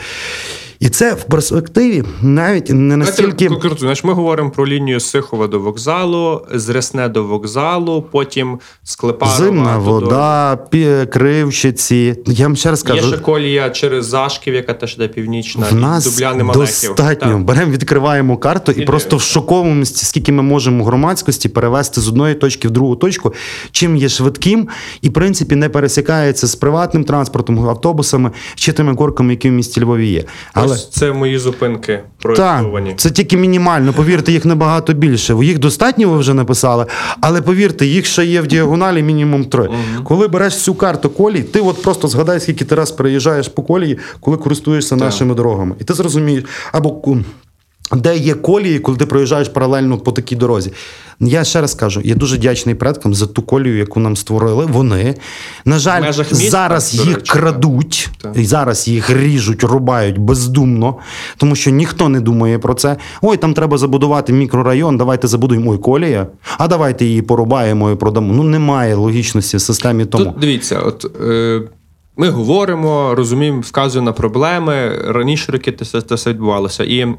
І 0.82 0.90
це 0.90 1.14
в 1.14 1.24
перспективі 1.24 2.04
навіть 2.22 2.70
не 2.70 2.98
настільки 2.98 3.48
Конкретно, 3.48 3.78
Знаєш, 3.80 4.04
ми 4.04 4.14
говоримо 4.14 4.50
про 4.50 4.68
лінію 4.68 5.00
Сихова 5.00 5.48
до 5.48 5.60
вокзалу, 5.60 6.42
з 6.54 6.70
Ресне 6.70 7.10
до 7.10 7.24
вокзалу, 7.24 8.02
потім 8.12 8.60
Склепарова. 8.84 9.38
Зимна 9.38 9.78
вода, 9.78 10.60
до... 10.72 11.08
Кривчиці. 11.08 12.16
Я 12.26 12.46
вам 12.46 12.56
ще 12.56 12.70
раз 12.70 12.84
кажу. 12.84 13.08
Є 13.08 13.14
ще 13.14 13.18
колія 13.18 13.70
через 13.70 14.06
Зашків, 14.06 14.54
яка 14.54 14.74
теж 14.74 14.96
йде 14.96 15.08
північна, 15.08 15.66
в 15.72 15.76
нас 15.76 16.06
Дубляни 16.06 16.54
достатньо. 16.54 17.40
Беремо, 17.40 17.72
відкриваємо 17.72 18.38
карту 18.38 18.72
і, 18.72 18.82
і 18.82 18.86
просто 18.86 19.18
в 19.18 19.22
шоковості, 19.22 20.06
скільки 20.06 20.32
ми 20.32 20.44
можемо 20.44 20.86
громадськості 20.86 21.50
перевести 21.50 22.02
з 22.02 22.08
одної 22.08 22.36
точки 22.36 22.68
в 22.68 22.72
другу 22.72 22.96
точку, 22.96 23.34
чим 23.72 23.96
є 23.96 24.10
швидким, 24.10 24.68
і 25.02 25.10
в 25.10 25.14
принципі 25.14 25.56
не 25.56 25.70
пересікається 25.70 26.48
з 26.48 26.56
приватним 26.56 27.04
транспортом, 27.04 27.70
автобусами 27.70 28.32
чи 28.56 28.74
тими 28.74 28.94
горками, 28.94 29.34
які 29.34 29.50
в 29.50 29.54
місті 29.54 29.82
Львові 29.82 30.10
є. 30.10 30.24
Але 30.54 30.71
але... 30.72 30.80
Це 30.92 31.12
мої 31.12 31.38
зупинки 31.38 32.00
проєктовані. 32.22 32.90
Так, 32.90 33.00
Це 33.00 33.10
тільки 33.10 33.38
мінімально. 33.38 33.94
Повірте, 33.94 34.32
їх 34.32 34.46
набагато 34.46 34.94
більше. 34.94 35.36
Їх 35.44 35.60
достатньо 35.60 36.10
ви 36.10 36.18
вже 36.18 36.34
написали, 36.34 36.86
але 37.22 37.42
повірте, 37.42 37.86
їх 37.86 38.06
ще 38.06 38.26
є 38.26 38.42
в 38.42 38.48
діагоналі 38.48 39.04
мінімум 39.04 39.46
три. 39.46 39.64
Угу. 39.64 40.04
Коли 40.04 40.28
береш 40.28 40.58
цю 40.58 40.74
карту 40.76 41.10
колій, 41.10 41.44
ти 41.44 41.60
от 41.60 41.82
просто 41.82 42.08
згадай, 42.08 42.40
скільки 42.40 42.66
ти 42.66 42.76
раз 42.76 42.92
переїжджаєш 42.92 43.48
по 43.48 43.64
колії, 43.64 43.98
коли 44.20 44.38
користуєшся 44.38 44.96
так. 44.96 45.00
нашими 45.00 45.36
дорогами. 45.36 45.76
І 45.80 45.84
ти 45.84 45.94
зрозумієш, 45.94 46.44
або 46.72 46.92
де 47.96 48.18
є 48.18 48.34
колії, 48.34 48.80
коли 48.80 48.98
ти 48.98 49.06
проїжджаєш 49.06 49.50
паралельно 49.50 49.98
по 49.98 50.12
такій 50.12 50.36
дорозі. 50.36 50.72
Я 51.20 51.44
ще 51.44 51.62
раз 51.62 51.74
кажу, 51.74 52.02
я 52.04 52.16
дуже 52.16 52.36
вдячний 52.36 52.76
предкам 52.76 53.14
за 53.14 53.28
ту 53.28 53.42
колію, 53.42 53.78
яку 53.78 54.00
нам 54.00 54.16
створили. 54.16 54.66
Вони, 54.66 55.16
на 55.66 55.80
жаль, 55.80 56.02
міста, 56.02 56.36
зараз 56.36 56.94
їх 56.94 57.16
речі, 57.16 57.32
крадуть, 57.32 58.10
так. 58.22 58.32
і 58.36 58.46
зараз 58.46 58.88
їх 58.88 59.10
ріжуть, 59.10 59.64
рубають 59.64 60.18
бездумно, 60.18 60.96
тому 61.38 61.56
що 61.56 61.72
ніхто 61.72 62.10
не 62.10 62.22
думає 62.22 62.60
про 62.60 62.74
це. 62.74 62.98
Ой, 63.22 63.38
там 63.38 63.54
треба 63.54 63.78
забудувати 63.78 64.34
мікрорайон, 64.34 64.98
давайте 64.98 65.28
забудуємо 65.28 65.72
ой, 65.72 65.78
колія, 65.78 66.28
а 66.58 66.68
давайте 66.68 67.06
її 67.06 67.22
порубаємо 67.22 67.92
і 67.92 67.96
продамо. 67.96 68.34
Ну 68.34 68.44
немає 68.44 68.96
логічності 68.96 69.58
в 69.58 69.62
системі 69.62 70.06
тому. 70.06 70.26
Тут 70.26 70.40
Дивіться, 70.40 70.80
от. 70.80 71.22
Е... 71.22 71.62
Ми 72.22 72.30
говоримо, 72.30 73.16
розуміємо, 73.16 73.62
вказуємо 73.62 74.06
на 74.06 74.14
проблеми. 74.14 75.02
Раніше 75.08 75.52
роки 75.52 75.72
це 75.72 76.16
все 76.16 76.30
відбувалося. 76.30 76.84
І 76.84 77.16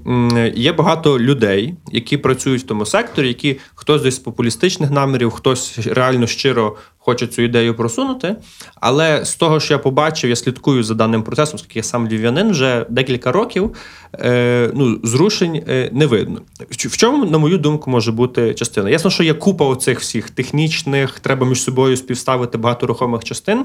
є 0.55 0.73
багато 0.73 1.19
людей, 1.19 1.75
які 1.93 2.17
працюють 2.17 2.63
в 2.63 2.67
тому 2.67 2.87
секторі, 2.87 3.29
які 3.29 3.59
хтось 3.75 4.03
десь 4.03 4.15
з 4.15 4.19
популістичних 4.19 4.91
намірів, 4.91 5.31
хтось 5.31 5.79
реально 5.87 6.27
щиро 6.27 6.77
хоче 7.05 7.27
цю 7.27 7.43
ідею 7.43 7.75
просунути. 7.75 8.37
Але 8.75 9.25
з 9.25 9.35
того, 9.35 9.61
що 9.61 9.75
я 9.75 9.79
побачив, 9.79 10.31
я 10.31 10.37
слідкую 10.37 10.83
за 10.83 10.95
даним 10.95 11.23
процесом, 11.23 11.55
оскільки 11.55 11.79
я 11.79 11.83
сам 11.83 12.09
львів'янин 12.09 12.51
вже 12.51 12.87
декілька 12.89 13.33
років. 13.33 13.71
Е, 14.15 14.71
ну, 14.75 15.01
Зрушень 15.03 15.63
е, 15.69 15.91
не 15.93 16.07
видно. 16.07 16.41
В 16.71 16.97
чому, 16.97 17.25
на 17.25 17.39
мою 17.39 17.59
думку, 17.59 17.91
може 17.91 18.13
бути 18.13 18.55
частина? 18.55 18.91
Ясно, 18.91 19.11
що 19.11 19.23
є 19.23 19.35
купа 19.35 19.65
оцих 19.65 20.01
всіх 20.01 20.31
технічних, 20.31 21.21
треба 21.21 21.47
між 21.47 21.63
собою 21.63 21.97
співставити 21.97 22.59
багато 22.59 22.87
рухомих 22.87 23.25
частин. 23.25 23.65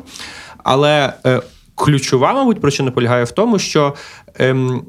Але 0.67 1.13
е, 1.25 1.41
ключова, 1.75 2.33
мабуть, 2.33 2.61
причина 2.61 2.91
полягає 2.91 3.23
в 3.23 3.31
тому, 3.31 3.59
що. 3.59 3.95
Ем, 4.35 4.81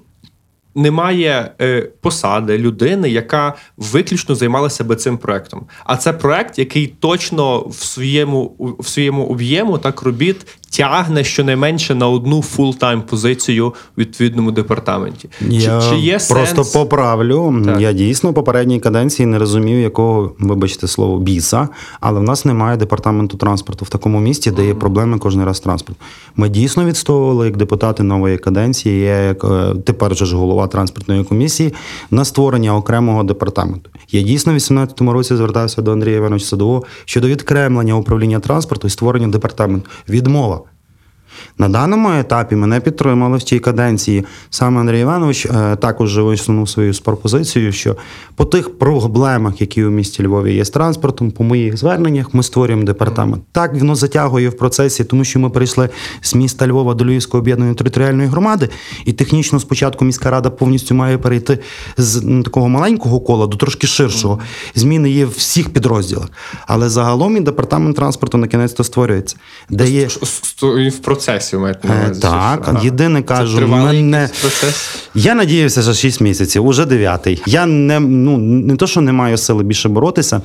немає 0.75 1.50
е, 1.61 1.80
посади 2.00 2.58
людини, 2.58 3.11
яка 3.11 3.54
виключно 3.76 4.35
займалася 4.35 4.85
би 4.85 4.97
цим 4.97 5.18
проектом. 5.18 5.66
А 5.85 5.97
це 5.97 6.12
проект, 6.12 6.58
який 6.58 6.87
точно 6.87 7.61
в 7.61 7.75
своєму 7.75 8.56
в 8.78 8.88
своєму 8.88 9.26
об'єму 9.26 9.78
так 9.78 10.02
робіт 10.02 10.47
тягне 10.70 11.25
щонайменше 11.25 11.94
на 11.94 12.08
одну 12.08 12.42
full-time 12.42 13.02
позицію 13.02 13.68
в 13.68 14.00
відповідному 14.00 14.50
департаменті. 14.50 15.28
Я 15.40 15.80
чи, 15.80 15.90
чи 15.90 15.96
є 15.96 16.12
просто 16.12 16.64
сенс? 16.64 16.72
поправлю? 16.72 17.62
Так. 17.64 17.80
Я 17.80 17.92
дійсно 17.92 18.30
в 18.30 18.34
попередній 18.34 18.80
каденції 18.80 19.26
не 19.26 19.38
розумів, 19.38 19.80
якого, 19.80 20.32
вибачте 20.38 20.88
слово, 20.88 21.18
біса, 21.18 21.68
але 22.00 22.20
в 22.20 22.22
нас 22.22 22.44
немає 22.44 22.76
департаменту 22.76 23.37
транспорту 23.37 23.84
в 23.84 23.88
такому 23.88 24.20
місті, 24.20 24.50
де 24.50 24.66
є 24.66 24.75
проблеми 24.75 25.18
кожен 25.18 25.44
раз 25.44 25.60
транспорт. 25.60 25.98
Ми 26.37 26.48
дійсно 26.48 26.84
відстоювали 26.84 27.46
як 27.46 27.56
депутати 27.56 28.02
нової 28.02 28.38
каденції. 28.38 29.00
Я 29.00 29.20
як 29.20 29.44
е, 29.44 29.75
тепер 29.84 30.12
вже 30.12 30.25
ж 30.25 30.37
голова 30.37 30.66
транспортної 30.66 31.25
комісії 31.25 31.75
на 32.10 32.25
створення 32.25 32.76
окремого 32.76 33.22
департаменту. 33.22 33.90
Я 34.10 34.22
дійсно 34.22 34.52
в 34.52 34.54
2018 34.54 35.00
році 35.00 35.37
звертався 35.37 35.82
до 35.82 35.92
Андрія 35.92 36.16
Івановича 36.16 36.46
Садового 36.46 36.84
щодо 37.04 37.28
відкремлення 37.28 37.94
управління 37.94 38.40
транспорту 38.40 38.87
і 38.87 38.90
створення 38.90 39.28
департаменту. 39.28 39.90
Відмова. 40.08 40.57
На 41.59 41.68
даному 41.68 42.12
етапі 42.12 42.57
мене 42.57 42.80
підтримали 42.80 43.38
в 43.38 43.42
цій 43.42 43.59
каденції. 43.59 44.25
Саме 44.50 44.80
Андрій 44.80 45.00
Іванович 45.00 45.47
е, 45.47 45.76
також 45.76 46.18
висунув 46.18 46.68
свою 46.68 46.92
пропозицію, 47.04 47.73
що 47.73 47.97
по 48.37 48.45
тих 48.45 48.78
проблемах, 48.78 49.61
які 49.61 49.85
у 49.85 49.90
місті 49.90 50.23
Львові 50.23 50.54
є 50.54 50.64
з 50.64 50.71
транспортом, 50.71 51.30
по 51.30 51.45
моїх 51.45 51.76
зверненнях 51.76 52.35
ми 52.35 52.42
створюємо 52.42 52.85
департамент. 52.85 53.42
Так 53.52 53.75
воно 53.75 53.95
затягує 53.95 54.49
в 54.49 54.57
процесі, 54.57 55.04
тому 55.04 55.25
що 55.25 55.40
ми 55.40 55.50
прийшли 55.50 55.88
з 56.21 56.35
міста 56.35 56.66
Львова 56.66 56.95
до 56.95 57.04
Львівської 57.04 57.40
об'єднаної 57.40 57.75
територіальної 57.76 58.28
громади, 58.28 58.68
і 59.04 59.12
технічно 59.12 59.61
спочатку 59.61 60.04
міська 60.04 60.30
рада 60.30 60.50
повністю 60.50 60.95
має 60.95 61.18
перейти 61.18 61.59
з 61.97 62.42
такого 62.45 62.68
маленького 62.68 63.21
кола 63.21 63.47
до 63.47 63.57
трошки 63.57 63.87
ширшого. 63.87 64.38
Зміни 64.75 65.11
є 65.11 65.26
в 65.26 65.30
всіх 65.30 65.71
підрозділах. 65.71 66.28
Але 66.66 66.88
загалом 66.88 67.37
і 67.37 67.40
департамент 67.40 67.97
транспорту 67.97 68.38
на 68.38 68.47
кінець 68.47 68.73
то 68.73 68.85
створюється. 68.85 69.37
Де 69.71 69.90
є 69.90 70.09
в 70.90 70.99
процесі 70.99 71.27
маєте 71.58 71.88
на 71.88 71.94
е, 71.94 72.04
увазі? 72.04 72.20
Так, 72.20 72.68
що, 72.68 72.85
єдине 72.85 73.23
кажу, 73.23 73.68
мене... 73.68 74.30
я 75.14 75.35
надіявся, 75.35 75.82
що 75.82 75.94
6 75.94 76.20
місяців, 76.20 76.66
уже 76.66 76.87
дев'ятий. 76.87 77.42
Я 77.47 77.66
не 77.66 78.00
ну 78.00 78.38
не 78.38 78.76
то, 78.76 78.87
що 78.87 79.00
не 79.00 79.12
маю 79.12 79.38
сили 79.38 79.64
більше 79.64 79.88
боротися. 79.88 80.40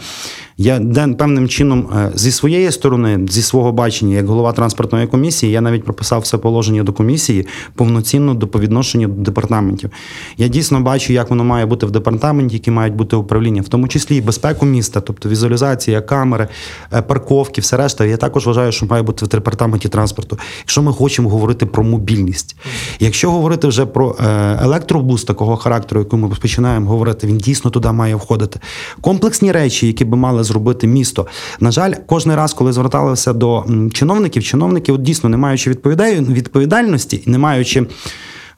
Я 0.57 0.79
певним 1.17 1.47
чином 1.47 1.87
е, 1.95 2.11
зі 2.15 2.31
своєї 2.31 2.71
сторони, 2.71 3.19
зі 3.29 3.41
свого 3.41 3.71
бачення, 3.71 4.15
як 4.15 4.25
голова 4.27 4.51
транспортної 4.51 5.07
комісії, 5.07 5.51
я 5.51 5.61
навіть 5.61 5.83
прописав 5.83 6.21
все 6.21 6.37
положення 6.37 6.83
до 6.83 6.93
комісії 6.93 7.47
повноцінно 7.75 8.33
до 8.33 8.47
по 8.47 8.59
відношенню 8.59 9.07
до 9.07 9.21
департаментів. 9.21 9.89
Я 10.37 10.47
дійсно 10.47 10.81
бачу, 10.81 11.13
як 11.13 11.29
воно 11.29 11.43
має 11.43 11.65
бути 11.65 11.85
в 11.85 11.91
департаменті, 11.91 12.55
які 12.55 12.71
мають 12.71 12.95
бути 12.95 13.15
управління, 13.15 13.61
в 13.61 13.67
тому 13.67 13.87
числі 13.87 14.17
і 14.17 14.21
безпеку 14.21 14.65
міста, 14.65 15.01
тобто 15.01 15.29
візуалізація, 15.29 16.01
камери, 16.01 16.47
е, 16.93 17.01
парковки, 17.01 17.61
все 17.61 17.77
решта. 17.77 18.05
Я 18.05 18.17
також 18.17 18.45
вважаю, 18.45 18.71
що 18.71 18.85
має 18.85 19.03
бути 19.03 19.25
в 19.25 19.27
департаменті 19.27 19.89
транспорту. 19.89 20.39
Якщо 20.59 20.81
ми 20.81 20.93
хочемо 20.93 21.29
говорити 21.29 21.65
про 21.65 21.83
мобільність, 21.83 22.55
якщо 22.99 23.31
говорити 23.31 23.67
вже 23.67 23.85
про 23.85 24.15
е, 24.19 24.59
електробус 24.61 25.23
такого 25.23 25.57
характеру, 25.57 26.01
який 26.01 26.19
ми 26.19 26.29
починаємо 26.29 26.89
говорити, 26.89 27.27
він 27.27 27.37
дійсно 27.37 27.71
туди 27.71 27.91
має 27.91 28.15
входити. 28.15 28.59
Комплексні 29.01 29.51
речі, 29.51 29.87
які 29.87 30.05
би 30.05 30.17
мали 30.17 30.42
зробити 30.43 30.87
місто. 30.87 31.27
На 31.59 31.71
жаль, 31.71 31.93
кожен 32.05 32.35
раз, 32.35 32.53
коли 32.53 32.73
зверталися 32.73 33.33
до 33.33 33.65
чиновників, 33.93 34.43
чиновники, 34.43 34.91
от 34.91 35.01
дійсно 35.01 35.29
не 35.29 35.37
маючи 35.37 35.69
відповідальності, 35.69 37.23
не 37.25 37.37
маючи 37.37 37.85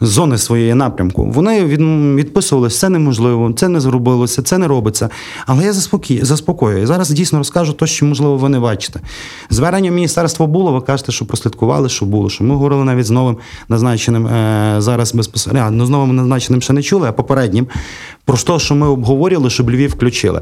зони 0.02 0.38
своєї 0.38 0.74
напрямку. 0.74 1.32
Вони 1.32 1.66
від, 1.66 1.80
відписувалися, 2.16 2.80
це 2.80 2.90
неможливо, 2.90 3.54
це 3.54 3.68
не 3.68 3.80
зробилося, 3.80 4.42
це 4.42 4.58
не 4.58 4.68
робиться. 4.68 5.10
Але 5.46 5.64
я 5.64 5.74
заспокій, 5.74 6.20
заспокоюю. 6.26 6.88
Зараз 6.88 7.10
дійсно 7.10 7.38
розкажу 7.38 7.74
те, 7.74 7.88
що, 7.88 8.06
можливо, 8.06 8.38
ви 8.38 8.50
не 8.50 8.60
бачите. 8.60 9.00
Звернення 9.50 9.92
міністерства 9.92 10.48
було, 10.48 10.72
ви 10.72 10.82
кажете, 10.82 11.12
що 11.12 11.26
прослідкували, 11.26 11.90
що 11.90 12.06
було. 12.06 12.30
Що 12.30 12.44
Ми 12.44 12.56
говорили 12.56 12.84
навіть 12.84 13.06
з 13.06 13.12
новим 13.12 13.38
назначеним 13.70 14.28
е, 14.28 14.76
зараз 14.78 15.14
безпосередньо, 15.14 15.72
ну, 15.72 15.86
з 15.86 15.90
новим 15.90 16.16
назначеним 16.16 16.62
ще 16.62 16.74
не 16.74 16.84
чули, 16.84 17.08
а 17.08 17.12
попереднім, 17.12 17.68
про 18.26 18.38
те, 18.38 18.60
що 18.60 18.76
ми 18.76 18.88
обговорювали, 18.88 19.50
щоб 19.50 19.70
Львів 19.70 19.92
включили. 19.92 20.42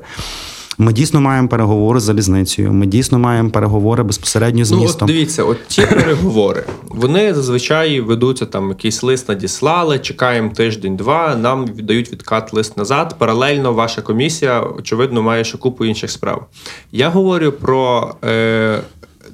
Ми 0.78 0.94
дійсно 0.94 1.22
маємо 1.22 1.48
переговори 1.48 2.00
з 2.00 2.04
залізницею. 2.04 2.74
Ми 2.74 2.86
дійсно 2.86 3.20
маємо 3.20 3.50
переговори 3.50 4.04
безпосередньо 4.04 4.66
з 4.66 4.72
ну, 4.72 4.82
містом. 4.82 5.06
От 5.06 5.16
Дивіться, 5.16 5.44
от 5.44 5.68
ті 5.68 5.82
переговори 5.90 6.66
вони 6.94 7.34
зазвичай 7.34 8.00
ведуться 8.00 8.46
там 8.46 8.70
якийсь 8.70 9.04
лист 9.04 9.30
надіслали. 9.30 10.00
Чекаємо 10.00 10.50
тиждень-два. 10.50 11.36
Нам 11.36 11.66
віддають 11.66 12.12
відкат 12.12 12.54
лист 12.54 12.78
назад. 12.78 13.16
Паралельно 13.18 13.74
ваша 13.74 14.02
комісія, 14.02 14.62
очевидно, 14.62 15.22
має 15.22 15.44
ще 15.44 15.58
купу 15.58 15.86
інших 15.86 16.12
справ. 16.12 16.48
Я 16.92 17.10
говорю 17.10 17.52
про 17.52 18.16
е, 18.26 18.80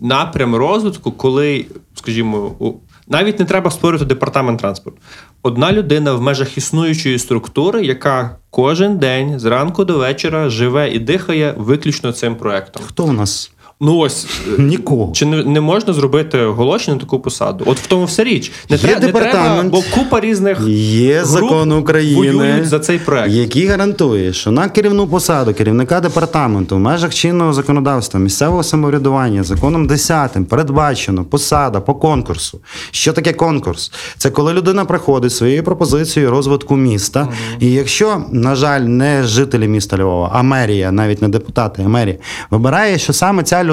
напрям 0.01 0.55
розвитку, 0.55 1.11
коли, 1.11 1.65
скажімо, 1.95 2.55
у. 2.59 2.73
Навіть 3.11 3.39
не 3.39 3.45
треба 3.45 3.71
створювати 3.71 4.05
департамент 4.05 4.59
транспорту. 4.59 5.01
Одна 5.43 5.71
людина 5.71 6.13
в 6.13 6.21
межах 6.21 6.57
існуючої 6.57 7.19
структури, 7.19 7.85
яка 7.85 8.37
кожен 8.49 8.97
день 8.97 9.39
зранку 9.39 9.85
до 9.85 9.97
вечора 9.97 10.49
живе 10.49 10.91
і 10.91 10.99
дихає 10.99 11.53
виключно 11.57 12.11
цим 12.11 12.35
проектом. 12.35 12.83
Хто 12.87 13.05
у 13.05 13.11
нас? 13.11 13.51
Ну 13.81 13.97
ось 13.97 14.27
е, 14.47 14.61
нікого 14.61 15.11
чи 15.13 15.25
не, 15.25 15.43
не 15.43 15.61
можна 15.61 15.93
зробити 15.93 16.39
оголошення 16.39 16.95
на 16.95 17.01
таку 17.01 17.19
посаду? 17.19 17.63
От 17.67 17.79
в 17.79 17.87
тому 17.87 18.05
вся 18.05 18.23
річ 18.23 18.51
не, 18.69 18.75
Є 18.75 18.81
тре, 18.81 18.95
департамент, 18.95 19.73
не 19.73 19.79
треба, 19.79 19.85
бо 19.93 20.01
купа 20.01 20.19
різних 20.19 20.59
є 20.67 21.17
груп 21.17 21.27
закон 21.27 21.71
України 21.71 22.61
за 22.63 22.79
цей 22.79 22.99
проект, 22.99 23.31
який 23.31 23.67
гарантує, 23.67 24.33
що 24.33 24.51
на 24.51 24.69
керівну 24.69 25.07
посаду 25.07 25.53
керівника 25.53 25.99
департаменту 25.99 26.75
в 26.75 26.79
межах 26.79 27.13
чинного 27.13 27.53
законодавства 27.53 28.19
місцевого 28.19 28.63
самоврядування 28.63 29.43
законом 29.43 29.87
10 29.87 30.49
передбачено 30.49 31.25
посада 31.25 31.79
по 31.79 31.95
конкурсу. 31.95 32.59
Що 32.91 33.13
таке 33.13 33.33
конкурс? 33.33 33.91
Це 34.17 34.29
коли 34.29 34.53
людина 34.53 34.85
приходить 34.85 35.33
своєю 35.33 35.63
пропозицією 35.63 36.31
розвитку 36.31 36.75
міста, 36.75 37.21
угу. 37.21 37.31
і 37.59 37.71
якщо, 37.71 38.23
на 38.31 38.55
жаль, 38.55 38.81
не 38.81 39.23
жителі 39.23 39.67
міста 39.67 39.97
Львова, 39.97 40.31
а 40.33 40.41
мерія, 40.41 40.91
навіть 40.91 41.21
не 41.21 41.27
депутати, 41.27 41.81
а 41.85 41.89
мерія, 41.89 42.17
вибирає, 42.51 42.97
що 42.97 43.13
саме 43.13 43.43
ця 43.43 43.63
людина 43.63 43.68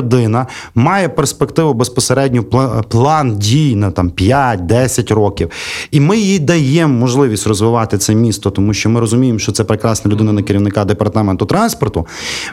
має 0.74 1.08
перспективу 1.08 1.74
безпосередньо 1.74 2.44
план 2.88 3.38
дій 3.38 3.76
на 3.76 3.90
там 3.90 4.10
5-10 4.10 5.14
років. 5.14 5.50
І 5.90 6.00
ми 6.00 6.18
їй 6.18 6.38
даємо 6.38 6.94
можливість 6.94 7.46
розвивати 7.46 7.98
це 7.98 8.14
місто, 8.14 8.50
тому 8.50 8.74
що 8.74 8.90
ми 8.90 9.00
розуміємо, 9.00 9.38
що 9.38 9.52
це 9.52 9.64
прекрасна 9.64 10.10
людина 10.10 10.32
на 10.32 10.42
керівника 10.42 10.84
департаменту 10.84 11.46
транспорту. 11.46 12.06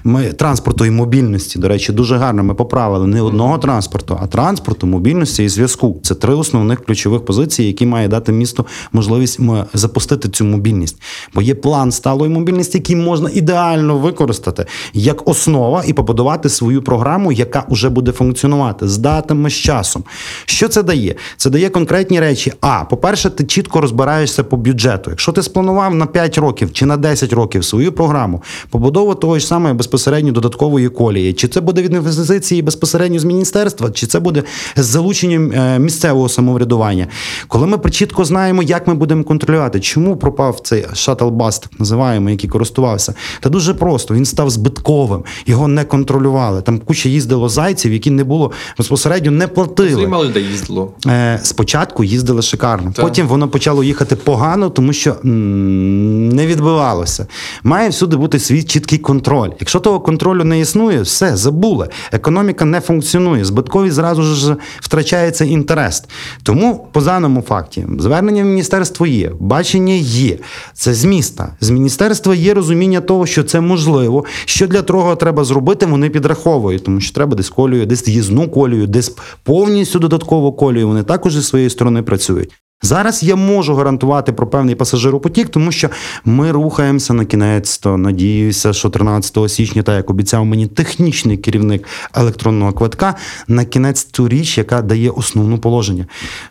Ми 0.03 0.33
транспорту 0.33 0.85
і 0.85 0.91
мобільності, 0.91 1.59
до 1.59 1.67
речі, 1.67 1.93
дуже 1.93 2.17
гарно 2.17 2.43
ми 2.43 2.53
поправили 2.53 3.07
не 3.07 3.21
одного 3.21 3.57
транспорту, 3.57 4.17
а 4.21 4.27
транспорту, 4.27 4.87
мобільності 4.87 5.43
і 5.43 5.49
зв'язку. 5.49 5.99
Це 6.03 6.15
три 6.15 6.33
основних 6.33 6.85
ключових 6.85 7.25
позиції, 7.25 7.67
які 7.67 7.85
має 7.85 8.07
дати 8.07 8.31
місто 8.31 8.65
можливість 8.91 9.39
запустити 9.73 10.29
цю 10.29 10.45
мобільність. 10.45 11.01
Бо 11.33 11.41
є 11.41 11.55
план 11.55 11.91
сталої 11.91 12.31
мобільності, 12.31 12.77
який 12.77 12.95
можна 12.95 13.29
ідеально 13.33 13.97
використати 13.97 14.65
як 14.93 15.27
основа 15.27 15.83
і 15.87 15.93
побудувати 15.93 16.49
свою 16.49 16.81
програму 16.81 17.31
яка 17.33 17.65
вже 17.69 17.89
буде 17.89 18.11
функціонувати 18.11 18.87
з 18.87 18.97
датами, 18.97 19.49
з 19.49 19.53
часом. 19.53 20.03
Що 20.45 20.67
це 20.67 20.83
дає? 20.83 21.15
Це 21.37 21.49
дає 21.49 21.69
конкретні 21.69 22.19
речі. 22.19 22.53
А, 22.61 22.83
по-перше, 22.83 23.29
ти 23.29 23.43
чітко 23.43 23.81
розбираєшся 23.81 24.43
по 24.43 24.57
бюджету. 24.57 25.09
Якщо 25.09 25.31
ти 25.31 25.43
спланував 25.43 25.95
на 25.95 26.05
5 26.05 26.37
років 26.37 26.73
чи 26.73 26.85
на 26.85 26.97
10 26.97 27.33
років 27.33 27.65
свою 27.65 27.91
програму, 27.91 28.43
побудову 28.69 29.15
того 29.15 29.39
ж 29.39 29.47
самої 29.47 29.73
безпосередньо 29.73 30.31
додаткової 30.31 30.89
колії, 30.89 31.33
чи 31.33 31.47
це 31.47 31.61
буде 31.61 31.81
від 31.81 31.93
інвестиції 31.93 32.61
безпосередньо 32.61 33.19
з 33.19 33.23
міністерства, 33.23 33.91
чи 33.91 34.07
це 34.07 34.19
буде 34.19 34.43
з 34.75 34.85
залученням 34.85 35.51
е, 35.51 35.79
місцевого 35.79 36.29
самоврядування. 36.29 37.07
Коли 37.47 37.67
ми 37.67 37.77
чітко 37.91 38.25
знаємо, 38.25 38.63
як 38.63 38.87
ми 38.87 38.93
будемо 38.93 39.23
контролювати, 39.23 39.79
чому 39.79 40.17
пропав 40.17 40.59
цей 40.63 40.85
шатл-бас, 40.93 41.61
так 41.61 41.79
називаємо, 41.79 42.29
який 42.29 42.49
користувався, 42.49 43.13
та 43.39 43.49
дуже 43.49 43.73
просто 43.73 44.13
він 44.13 44.25
став 44.25 44.49
збитковим, 44.49 45.23
його 45.45 45.67
не 45.67 45.83
контролювали. 45.83 46.61
Там 46.61 46.79
куча 46.79 47.09
їздило 47.23 47.49
зайців, 47.49 47.93
які 47.93 48.11
не 48.11 48.23
було 48.23 48.51
безпосередньо 48.77 49.31
не 49.31 49.47
платили. 49.47 50.07
мало 50.07 50.25
де 50.25 50.39
їздило. 50.39 50.91
Е, 51.07 51.39
Спочатку 51.43 52.03
їздили 52.03 52.41
шикарно. 52.41 52.91
Так. 52.95 53.05
Потім 53.05 53.27
воно 53.27 53.47
почало 53.47 53.83
їхати 53.83 54.15
погано, 54.15 54.69
тому 54.69 54.93
що 54.93 55.15
не 55.23 56.47
відбивалося. 56.47 57.27
Має 57.63 57.89
всюди 57.89 58.17
бути 58.17 58.39
свій 58.39 58.63
чіткий 58.63 58.99
контроль. 58.99 59.49
Якщо 59.59 59.79
того 59.79 59.99
контролю 59.99 60.43
не 60.43 60.59
існує, 60.59 61.01
все 61.01 61.35
забули. 61.37 61.89
Економіка 62.11 62.65
не 62.65 62.81
функціонує. 62.81 63.45
Збиткові 63.45 63.91
зразу 63.91 64.23
ж 64.23 64.55
втрачається 64.79 65.45
інтерес. 65.45 66.03
Тому 66.43 66.87
по 66.91 67.01
даному 67.01 67.41
факті 67.41 67.85
звернення 67.99 68.43
в 68.43 68.45
міністерство 68.45 69.07
є, 69.07 69.31
бачення 69.39 69.93
є. 69.93 70.37
Це 70.73 70.93
з 70.93 71.05
міста. 71.05 71.53
З 71.61 71.69
міністерства 71.69 72.35
є 72.35 72.53
розуміння 72.53 73.01
того, 73.01 73.25
що 73.25 73.43
це 73.43 73.61
можливо. 73.61 74.25
Що 74.45 74.67
для 74.67 74.81
того 74.81 75.15
треба 75.15 75.43
зробити, 75.43 75.85
вони 75.85 76.09
підраховують, 76.09 76.83
тому 76.83 77.01
що 77.01 77.12
треба 77.13 77.35
десь 77.35 77.49
колію, 77.49 77.85
десь 77.85 78.07
їзну 78.07 78.49
колію, 78.49 78.87
десь 78.87 79.15
повністю 79.43 79.99
додаткову 79.99 80.53
колію. 80.53 80.87
Вони 80.87 81.03
також 81.03 81.35
зі 81.35 81.41
своєї 81.41 81.69
сторони 81.69 82.03
працюють. 82.03 82.51
Зараз 82.85 83.23
я 83.23 83.35
можу 83.35 83.75
гарантувати 83.75 84.33
про 84.33 84.47
певний 84.47 84.75
пасажиропотік, 84.75 85.49
тому 85.49 85.71
що 85.71 85.89
ми 86.25 86.51
рухаємося 86.51 87.13
на 87.13 87.25
кінець. 87.25 87.77
То 87.77 87.97
надіюся, 87.97 88.73
що 88.73 88.89
13 88.89 89.51
січня, 89.51 89.83
так 89.83 89.95
як 89.95 90.09
обіцяв 90.09 90.45
мені 90.45 90.67
технічний 90.67 91.37
керівник 91.37 91.87
електронного 92.15 92.71
квитка, 92.71 93.15
на 93.47 93.65
кінець 93.65 94.03
ту 94.03 94.27
річ, 94.27 94.57
яка 94.57 94.81
дає 94.81 95.09
основну 95.09 95.57
положення. 95.57 96.05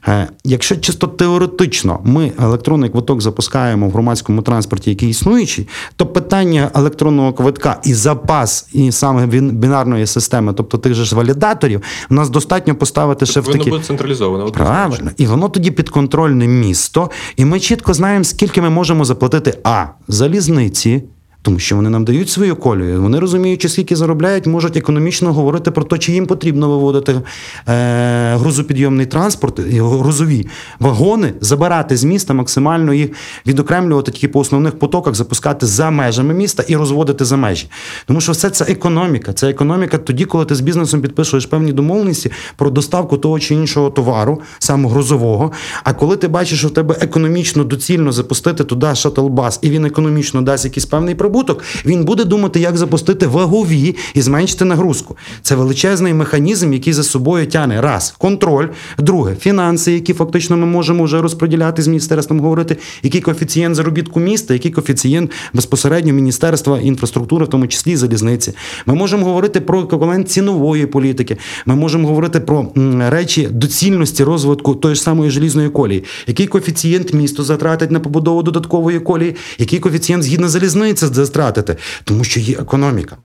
Е, 0.08 0.28
якщо 0.44 0.76
чисто 0.76 1.06
теоретично 1.06 2.00
ми 2.04 2.32
електронний 2.42 2.90
квиток 2.90 3.20
запускаємо 3.20 3.88
в 3.88 3.92
громадському 3.92 4.42
транспорті, 4.42 4.90
який 4.90 5.08
існуючий, 5.08 5.68
то 5.96 6.06
питання 6.06 6.70
електронного 6.74 7.32
квитка 7.32 7.80
і 7.84 7.94
запас, 7.94 8.68
і 8.72 8.92
саме 8.92 9.26
бінарної 9.26 10.06
системи, 10.06 10.52
тобто 10.52 10.78
тих 10.78 10.94
же 10.94 11.04
ж 11.04 11.16
валідаторів, 11.16 11.82
у 12.10 12.14
нас 12.14 12.30
достатньо 12.30 12.74
поставити 12.74 13.26
ще 13.26 13.40
в 13.40 13.44
такі... 13.44 13.58
Воно 13.58 13.70
буде 13.70 13.84
централізовано. 13.84 14.50
Правильно, 14.50 15.10
і 15.16 15.26
воно 15.26 15.48
тоді 15.48 15.70
під 15.70 15.88
контроль 15.88 16.21
підконтрольне 16.22 16.46
місто, 16.46 17.10
і 17.36 17.44
ми 17.44 17.60
чітко 17.60 17.94
знаємо, 17.94 18.24
скільки 18.24 18.62
ми 18.62 18.70
можемо 18.70 19.04
заплатити 19.04 19.58
а 19.64 19.86
залізниці. 20.08 21.02
Тому 21.42 21.58
що 21.58 21.76
вони 21.76 21.90
нам 21.90 22.04
дають 22.04 22.30
свою 22.30 22.56
колію. 22.56 23.02
Вони 23.02 23.18
розуміючи, 23.18 23.68
скільки 23.68 23.96
заробляють, 23.96 24.46
можуть 24.46 24.76
економічно 24.76 25.32
говорити 25.32 25.70
про 25.70 25.84
те, 25.84 25.98
чи 25.98 26.12
їм 26.12 26.26
потрібно 26.26 26.70
виводити 26.70 27.20
е, 27.68 28.36
грузопідйомний 28.36 29.06
транспорт, 29.06 29.60
грузові 29.60 30.46
вагони, 30.80 31.32
забирати 31.40 31.96
з 31.96 32.04
міста, 32.04 32.34
максимально 32.34 32.94
їх 32.94 33.10
відокремлювати 33.46 34.12
тільки 34.12 34.28
по 34.28 34.40
основних 34.40 34.78
потоках, 34.78 35.14
запускати 35.14 35.66
за 35.66 35.90
межами 35.90 36.34
міста 36.34 36.64
і 36.68 36.76
розводити 36.76 37.24
за 37.24 37.36
межі. 37.36 37.70
Тому 38.06 38.20
що 38.20 38.32
все 38.32 38.50
це 38.50 38.64
економіка. 38.64 39.32
Це 39.32 39.50
економіка 39.50 39.98
тоді, 39.98 40.24
коли 40.24 40.44
ти 40.44 40.54
з 40.54 40.60
бізнесом 40.60 41.02
підписуєш 41.02 41.46
певні 41.46 41.72
домовленості 41.72 42.30
про 42.56 42.70
доставку 42.70 43.16
того 43.16 43.40
чи 43.40 43.54
іншого 43.54 43.90
товару, 43.90 44.40
саме 44.58 44.88
грузового. 44.88 45.52
А 45.84 45.92
коли 45.92 46.16
ти 46.16 46.28
бачиш, 46.28 46.58
що 46.58 46.68
в 46.68 46.74
тебе 46.74 46.96
економічно 47.00 47.64
доцільно 47.64 48.12
запустити 48.12 48.64
туди 48.64 48.86
шатл-бас, 48.86 49.58
і 49.62 49.70
він 49.70 49.84
економічно 49.84 50.42
дасть 50.42 50.64
якийсь 50.64 50.86
певний 50.86 51.14
прибуток, 51.14 51.31
прибуток, 51.32 51.64
він 51.86 52.04
буде 52.04 52.24
думати, 52.24 52.60
як 52.60 52.76
запустити 52.76 53.26
вагові 53.26 53.96
і 54.14 54.22
зменшити 54.22 54.64
нагрузку. 54.64 55.16
Це 55.42 55.54
величезний 55.54 56.14
механізм, 56.14 56.72
який 56.72 56.92
за 56.92 57.02
собою 57.02 57.46
тягне 57.46 57.80
раз. 57.80 58.14
Контроль, 58.18 58.66
друге. 58.98 59.36
Фінанси, 59.40 59.92
які 59.92 60.12
фактично 60.12 60.56
ми 60.56 60.66
можемо 60.66 61.04
вже 61.04 61.20
розподіляти 61.20 61.82
з 61.82 61.88
міністерством, 61.88 62.40
говорити, 62.40 62.76
який 63.02 63.20
коефіцієнт 63.20 63.76
заробітку 63.76 64.20
міста, 64.20 64.54
який 64.54 64.70
коефіцієнт 64.70 65.30
безпосередньо 65.52 66.12
міністерства 66.12 66.78
інфраструктури, 66.80 67.44
в 67.44 67.48
тому 67.48 67.66
числі 67.66 67.96
залізниці. 67.96 68.52
Ми 68.86 68.94
можемо 68.94 69.26
говорити 69.26 69.60
про 69.60 69.80
еквівалент 69.80 70.30
цінової 70.30 70.86
політики. 70.86 71.36
Ми 71.66 71.76
можемо 71.76 72.08
говорити 72.08 72.40
про 72.40 72.66
речі 73.08 73.48
доцільності 73.50 74.24
розвитку 74.24 74.74
тої 74.74 74.94
ж 74.94 75.02
самої 75.02 75.30
желізної 75.30 75.68
колії, 75.68 76.04
який 76.26 76.46
коефіцієнт 76.46 77.14
місто 77.14 77.42
затратить 77.42 77.90
на 77.90 78.00
побудову 78.00 78.42
додаткової 78.42 79.00
колії, 79.00 79.36
який 79.58 79.78
коефіцієнт 79.78 80.22
згідно 80.22 80.48
залізниці 80.48 81.06
стратити, 81.26 81.76
тому 82.04 82.24
що 82.24 82.40
є 82.40 82.56
економіка. 82.56 83.16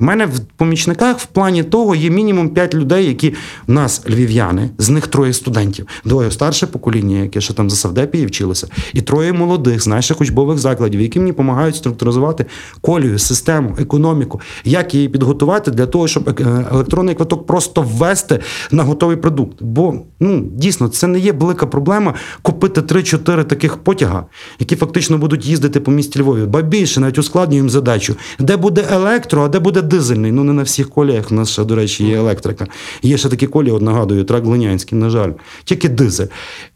У 0.00 0.04
мене 0.04 0.26
в 0.26 0.40
помічниках 0.56 1.18
в 1.18 1.26
плані 1.26 1.62
того 1.62 1.94
є 1.94 2.10
мінімум 2.10 2.48
5 2.48 2.74
людей, 2.74 3.06
які 3.06 3.34
в 3.66 3.72
нас 3.72 4.02
львів'яни, 4.08 4.70
з 4.78 4.88
них 4.88 5.06
троє 5.06 5.32
студентів, 5.32 5.86
двоє 6.04 6.30
старше 6.30 6.66
покоління, 6.66 7.18
яке 7.18 7.40
ще 7.40 7.54
там 7.54 7.70
за 7.70 7.76
Савдепії 7.76 8.26
вчилося, 8.26 8.68
і 8.92 9.02
троє 9.02 9.32
молодих 9.32 9.82
з 9.82 9.86
наших 9.86 10.20
учбових 10.20 10.58
закладів, 10.58 11.00
які 11.00 11.18
мені 11.18 11.30
допомагають 11.30 11.76
структуризувати 11.76 12.46
колію, 12.80 13.18
систему, 13.18 13.76
економіку, 13.80 14.40
як 14.64 14.94
її 14.94 15.08
підготувати 15.08 15.70
для 15.70 15.86
того, 15.86 16.08
щоб 16.08 16.28
е, 16.28 16.66
електронний 16.72 17.14
квиток 17.14 17.46
просто 17.46 17.82
ввести 17.82 18.40
на 18.70 18.82
готовий 18.82 19.16
продукт. 19.16 19.62
Бо 19.62 19.94
ну 20.20 20.48
дійсно 20.52 20.88
це 20.88 21.06
не 21.06 21.18
є 21.18 21.32
велика 21.32 21.66
проблема 21.66 22.14
купити 22.42 22.80
3-4 22.80 23.44
таких 23.44 23.76
потяга, 23.76 24.26
які 24.58 24.76
фактично 24.76 25.18
будуть 25.18 25.46
їздити 25.46 25.80
по 25.80 25.90
місті 25.90 26.20
Львові. 26.20 26.46
Ба 26.46 26.62
більше 26.62 27.00
навіть 27.00 27.18
ускладнюємо 27.18 27.68
задачу, 27.68 28.16
де 28.38 28.56
буде 28.56 28.84
електро, 28.90 29.42
а 29.42 29.48
де 29.48 29.58
буде 29.58 29.75
дизельний. 29.82 30.32
Ну 30.32 30.44
не 30.44 30.52
на 30.52 30.62
всіх 30.62 30.90
коліях. 30.90 31.32
У 31.32 31.34
нас 31.34 31.50
ще, 31.50 31.64
до 31.64 31.74
речі, 31.74 32.04
є 32.04 32.16
електрика. 32.16 32.66
Є 33.02 33.18
ще 33.18 33.28
такі 33.28 33.46
колії, 33.46 33.72
от 33.72 33.82
нагадую, 33.82 34.24
трак 34.24 34.44
Глинянський, 34.44 34.98
на 34.98 35.10
жаль, 35.10 35.30
тільки 35.64 35.88
дизель. 35.88 36.26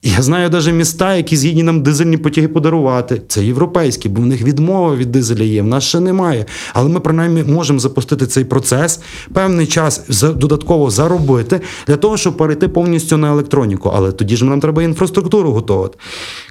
Я 0.03 0.23
знаю 0.23 0.51
навіть 0.51 0.75
міста, 0.75 1.15
які 1.15 1.37
згідні 1.37 1.63
нам 1.63 1.83
дизельні 1.83 2.17
потяги 2.17 2.49
подарувати. 2.49 3.23
Це 3.29 3.45
європейські, 3.45 4.09
бо 4.09 4.23
в 4.23 4.27
них 4.27 4.43
відмова 4.43 4.97
від 4.97 5.13
дизеля 5.13 5.43
є. 5.43 5.63
В 5.63 5.67
нас 5.67 5.85
ще 5.85 6.01
немає. 6.01 6.47
Але 6.73 6.89
ми 6.89 7.01
принаймні 7.01 7.43
можемо 7.43 7.79
запустити 7.79 8.27
цей 8.27 8.45
процес, 8.45 9.01
певний 9.33 9.67
час 9.67 10.23
додатково 10.23 10.91
заробити 10.91 11.61
для 11.87 11.97
того, 11.97 12.17
щоб 12.17 12.37
перейти 12.37 12.69
повністю 12.69 13.17
на 13.17 13.31
електроніку. 13.31 13.91
Але 13.95 14.13
тоді 14.13 14.37
ж 14.37 14.45
нам 14.45 14.61
треба 14.61 14.83
інфраструктуру 14.83 15.53
готувати. 15.53 15.99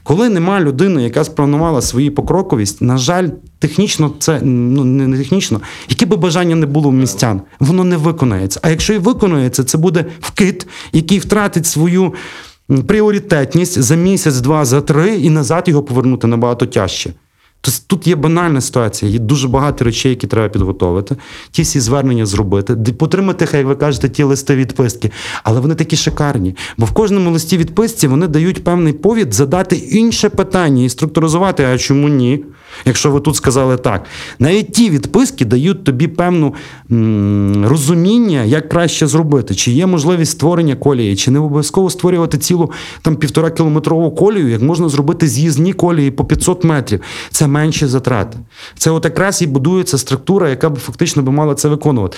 Коли 0.04 0.30
нема 0.30 0.60
людини, 0.62 1.04
яка 1.04 1.24
спланувала 1.24 1.82
свої 1.82 2.10
покроковість, 2.10 2.82
на 2.82 2.98
жаль, 2.98 3.30
технічно 3.60 4.12
це 4.19 4.41
ну 4.43 4.84
не 4.84 5.17
технічно, 5.17 5.62
яке 5.89 6.06
би 6.06 6.17
бажання 6.17 6.56
не 6.56 6.65
було 6.65 6.89
в 6.89 6.93
містян, 6.93 7.41
воно 7.60 7.84
не 7.84 7.98
виконається. 7.98 8.60
А 8.63 8.69
якщо 8.69 8.93
і 8.93 8.98
виконується, 8.98 9.63
це 9.63 9.78
буде 9.78 10.06
вкид, 10.22 10.67
який 10.93 11.19
втратить 11.19 11.65
свою 11.65 12.13
пріоритетність 12.88 13.82
за 13.82 13.95
місяць, 13.95 14.36
два, 14.36 14.65
за 14.65 14.82
три, 14.82 15.15
і 15.15 15.30
назад 15.30 15.63
його 15.67 15.84
повернути 15.84 16.28
набагато 16.28 16.65
тяжче. 16.65 17.13
Тобто 17.62 17.80
тут 17.88 18.08
є 18.08 18.15
банальна 18.15 18.62
ситуація, 18.62 19.12
є 19.12 19.19
дуже 19.19 19.48
багато 19.48 19.86
речей, 19.86 20.10
які 20.10 20.28
треба 20.28 20.50
підготовити, 20.50 21.15
ті 21.52 21.62
всі 21.62 21.80
звернення 21.80 22.26
зробити, 22.26 22.76
потримати, 22.76 23.48
як 23.54 23.65
ви 23.65 23.76
кажете, 23.76 24.10
ті 24.10 24.24
листи 24.24 24.56
відписки. 24.56 25.12
Але 25.43 25.60
вони 25.60 25.76
такі 25.76 25.95
шикарні. 25.95 26.56
Бо 26.78 26.86
в 26.86 26.91
кожному 26.91 27.32
листі 27.32 27.58
відписці 27.58 28.08
вони 28.08 28.28
дають 28.28 28.63
певний 28.63 28.93
повід 28.93 29.34
задати 29.34 29.76
інше 29.76 30.30
питання 30.30 30.84
і 30.84 30.89
структуризувати, 30.89 31.63
а 31.63 31.78
чому 31.78 32.10
ні? 32.10 32.45
Якщо 32.86 33.12
ви 33.12 33.20
тут 33.20 33.36
сказали 33.36 33.78
так. 33.78 34.06
Навіть 34.40 34.72
ті 34.74 34.90
відписки 34.90 35.46
дають 35.46 35.84
тобі 35.84 36.08
певну 36.08 36.54
м- 36.92 37.66
розуміння, 37.68 38.44
як 38.44 38.70
краще 38.70 39.08
зробити, 39.08 39.56
чи 39.56 39.72
є 39.72 39.86
можливість 39.86 40.32
створення 40.32 40.76
колії, 40.76 41.16
чи 41.16 41.32
не 41.32 41.40
обов'язково 41.40 41.90
створювати 41.90 42.38
цілу 42.38 42.72
там 43.02 43.16
півтора 43.16 43.52
кілометрову 43.52 44.12
колію, 44.12 44.50
як 44.50 44.62
можна 44.62 44.90
зробити 44.90 45.28
з'їзні 45.28 45.74
колії 45.74 46.12
по 46.12 46.26
500 46.26 46.64
метрів. 46.64 47.02
Це 47.32 47.48
менші 47.48 47.86
затрати. 47.86 48.38
Це 48.78 48.92
от 48.92 49.06
якраз 49.06 49.42
і 49.42 49.48
будується 49.48 49.98
структура, 49.98 50.50
яка 50.50 50.70
б 50.70 50.80
фактично 50.80 51.24
би 51.24 51.32
мала 51.32 51.56
це 51.56 51.68
виконувати. 51.70 52.18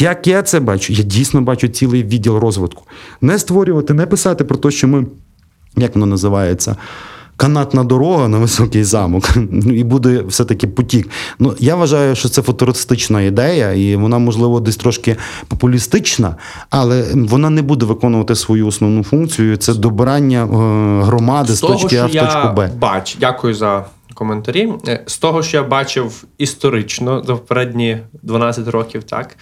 Як 0.00 0.26
я 0.26 0.42
це 0.42 0.60
бачу? 0.60 0.92
Я 0.92 1.02
дійсно 1.04 1.40
бачу 1.42 1.68
цілий 1.68 2.02
відділ 2.02 2.36
розвитку. 2.36 2.82
Не 3.20 3.38
створювати, 3.38 3.94
не 3.94 4.06
писати 4.06 4.44
про 4.44 4.56
те, 4.56 4.70
що 4.70 4.88
ми, 4.88 5.06
як 5.76 5.94
воно 5.94 6.06
називається, 6.06 6.76
канатна 7.36 7.84
дорога 7.84 8.28
на 8.28 8.38
високий 8.38 8.84
замок, 8.84 9.28
і 9.66 9.84
буде 9.84 10.22
все-таки 10.22 10.66
потік. 10.66 11.10
Ну, 11.38 11.54
Я 11.58 11.74
вважаю, 11.74 12.14
що 12.16 12.28
це 12.28 12.42
футуристична 12.42 13.22
ідея, 13.22 13.72
і 13.72 13.96
вона, 13.96 14.18
можливо, 14.18 14.60
десь 14.60 14.76
трошки 14.76 15.16
популістична, 15.48 16.36
але 16.70 17.04
вона 17.14 17.50
не 17.50 17.62
буде 17.62 17.86
виконувати 17.86 18.34
свою 18.34 18.66
основну 18.66 19.04
функцію. 19.04 19.56
Це 19.56 19.74
добирання 19.74 20.42
е, 20.42 20.46
громади 21.04 21.52
з, 21.52 21.56
з 21.56 21.60
того, 21.60 21.74
точки 21.74 21.96
А 21.96 22.06
в 22.06 22.12
точку 22.12 22.54
Б. 22.56 22.70
Бач, 22.78 23.16
дякую 23.20 23.54
за 23.54 23.84
коментарі. 24.14 24.72
Е, 24.88 25.02
з 25.06 25.18
того, 25.18 25.42
що 25.42 25.56
я 25.56 25.62
бачив 25.62 26.24
історично 26.38 27.22
за 27.26 27.32
попередні 27.32 27.98
12 28.22 28.68
років, 28.68 29.04
так 29.04 29.36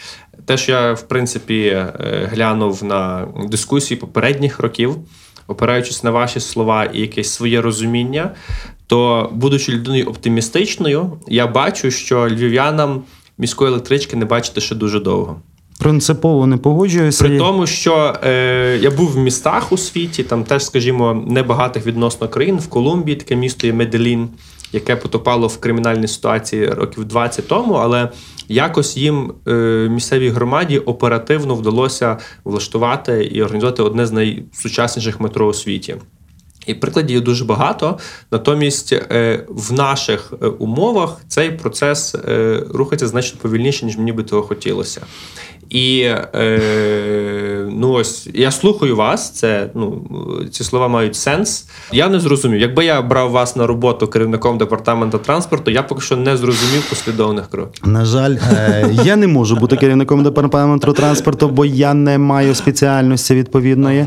те, 0.44 0.56
що 0.56 0.72
я 0.72 0.92
в 0.92 1.02
принципі 1.02 1.60
е, 1.64 2.28
глянув 2.32 2.84
на 2.84 3.28
дискусії 3.48 4.00
попередніх 4.00 4.60
років, 4.60 4.96
опираючись 5.52 6.04
на 6.04 6.10
ваші 6.10 6.40
слова 6.40 6.84
і 6.84 7.00
якесь 7.00 7.30
своє 7.30 7.60
розуміння, 7.60 8.30
то, 8.86 9.30
будучи 9.32 9.72
людиною 9.72 10.06
оптимістичною, 10.06 11.12
я 11.28 11.46
бачу, 11.46 11.90
що 11.90 12.28
львів'янам 12.28 13.02
міської 13.38 13.70
електрички 13.70 14.16
не 14.16 14.24
бачити 14.24 14.60
ще 14.60 14.74
дуже 14.74 15.00
довго. 15.00 15.36
Принципово 15.78 16.46
не 16.46 16.56
погоджуюся. 16.56 17.24
При 17.24 17.38
тому, 17.38 17.66
що 17.66 18.14
е, 18.24 18.78
я 18.82 18.90
був 18.90 19.12
в 19.12 19.18
містах 19.18 19.72
у 19.72 19.78
світі, 19.78 20.22
там 20.22 20.44
теж, 20.44 20.64
скажімо, 20.64 21.24
небагатих 21.26 21.86
відносно 21.86 22.28
країн 22.28 22.56
в 22.56 22.68
Колумбії, 22.68 23.16
таке 23.16 23.36
місто 23.36 23.66
є 23.66 23.72
Меделін, 23.72 24.28
яке 24.72 24.96
потопало 24.96 25.46
в 25.46 25.58
кримінальній 25.60 26.08
ситуації 26.08 26.66
років 26.66 27.04
20 27.04 27.48
тому, 27.48 27.74
але 27.74 28.08
якось 28.48 28.96
їм 28.96 29.32
е, 29.48 29.52
місцевій 29.90 30.28
громаді 30.28 30.78
оперативно 30.78 31.54
вдалося 31.54 32.18
влаштувати 32.44 33.24
і 33.24 33.42
організувати 33.42 33.82
одне 33.82 34.06
з 34.06 34.12
найсучасніших 34.12 35.20
метро 35.20 35.46
у 35.46 35.52
світі. 35.52 35.96
І 36.66 36.74
прикладів 36.74 37.20
дуже 37.20 37.44
багато. 37.44 37.98
Натомість 38.30 38.92
е, 38.92 39.44
в 39.48 39.72
наших 39.72 40.32
е, 40.42 40.46
умовах 40.46 41.16
цей 41.28 41.50
процес 41.50 42.14
рухається 42.70 43.06
значно 43.06 43.40
повільніше, 43.42 43.86
ніж 43.86 43.96
мені 43.96 44.12
би 44.12 44.22
того 44.22 44.42
хотілося. 44.42 45.00
І 45.72 46.00
е, 46.00 46.18
ну 47.72 47.92
ось 47.92 48.28
я 48.34 48.50
слухаю 48.50 48.96
вас. 48.96 49.30
Це 49.30 49.70
ну 49.74 50.02
ці 50.50 50.64
слова 50.64 50.88
мають 50.88 51.16
сенс. 51.16 51.66
Я 51.92 52.08
не 52.08 52.20
зрозумів. 52.20 52.60
Якби 52.60 52.84
я 52.84 53.02
брав 53.02 53.30
вас 53.30 53.56
на 53.56 53.66
роботу 53.66 54.08
керівником 54.08 54.58
департаменту 54.58 55.18
транспорту, 55.18 55.70
я 55.70 55.82
поки 55.82 56.00
що 56.00 56.16
не 56.16 56.36
зрозумів 56.36 56.88
послідовних 56.88 57.50
кроків. 57.50 57.88
На 57.88 58.04
жаль, 58.04 58.36
е, 58.52 58.90
я 59.04 59.16
не 59.16 59.26
можу 59.26 59.56
бути 59.56 59.76
керівником 59.76 60.22
департаменту 60.22 60.92
транспорту, 60.92 61.48
бо 61.48 61.64
я 61.64 61.94
не 61.94 62.18
маю 62.18 62.54
спеціальності 62.54 63.34
відповідної. 63.34 64.06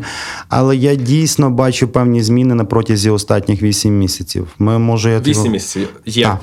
Але 0.49 0.75
я 0.75 0.95
дійсно 0.95 1.49
бачу 1.49 1.87
певні 1.87 2.23
зміни 2.23 2.55
на 2.55 2.65
протязі 2.65 3.09
останніх 3.09 3.61
вісім 3.61 3.97
місяців. 3.97 4.47
Ми 4.59 4.79
може 4.79 5.11
я 5.11 5.19
вісім 5.19 5.51
місяців. 5.51 5.87
Є 6.05 6.37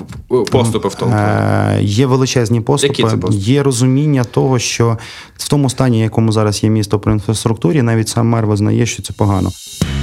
поступи 0.51 0.87
в 0.87 0.95
тому. 0.95 1.13
Е, 1.13 1.79
Є 1.81 2.05
величезні 2.05 2.61
поступи. 2.61 2.93
Які 2.93 3.03
це 3.03 3.17
поступи? 3.17 3.43
Є 3.43 3.63
розуміння 3.63 4.23
того, 4.23 4.59
що 4.59 4.97
в 5.37 5.49
тому 5.49 5.69
стані, 5.69 5.99
якому 5.99 6.31
зараз 6.31 6.63
є 6.63 6.69
місто 6.69 6.99
інфраструктурі, 7.13 7.81
навіть 7.81 8.09
сам 8.09 8.27
мер 8.27 8.45
визнає, 8.45 8.85
що 8.85 9.01
це 9.01 9.13
погано. 9.13 9.51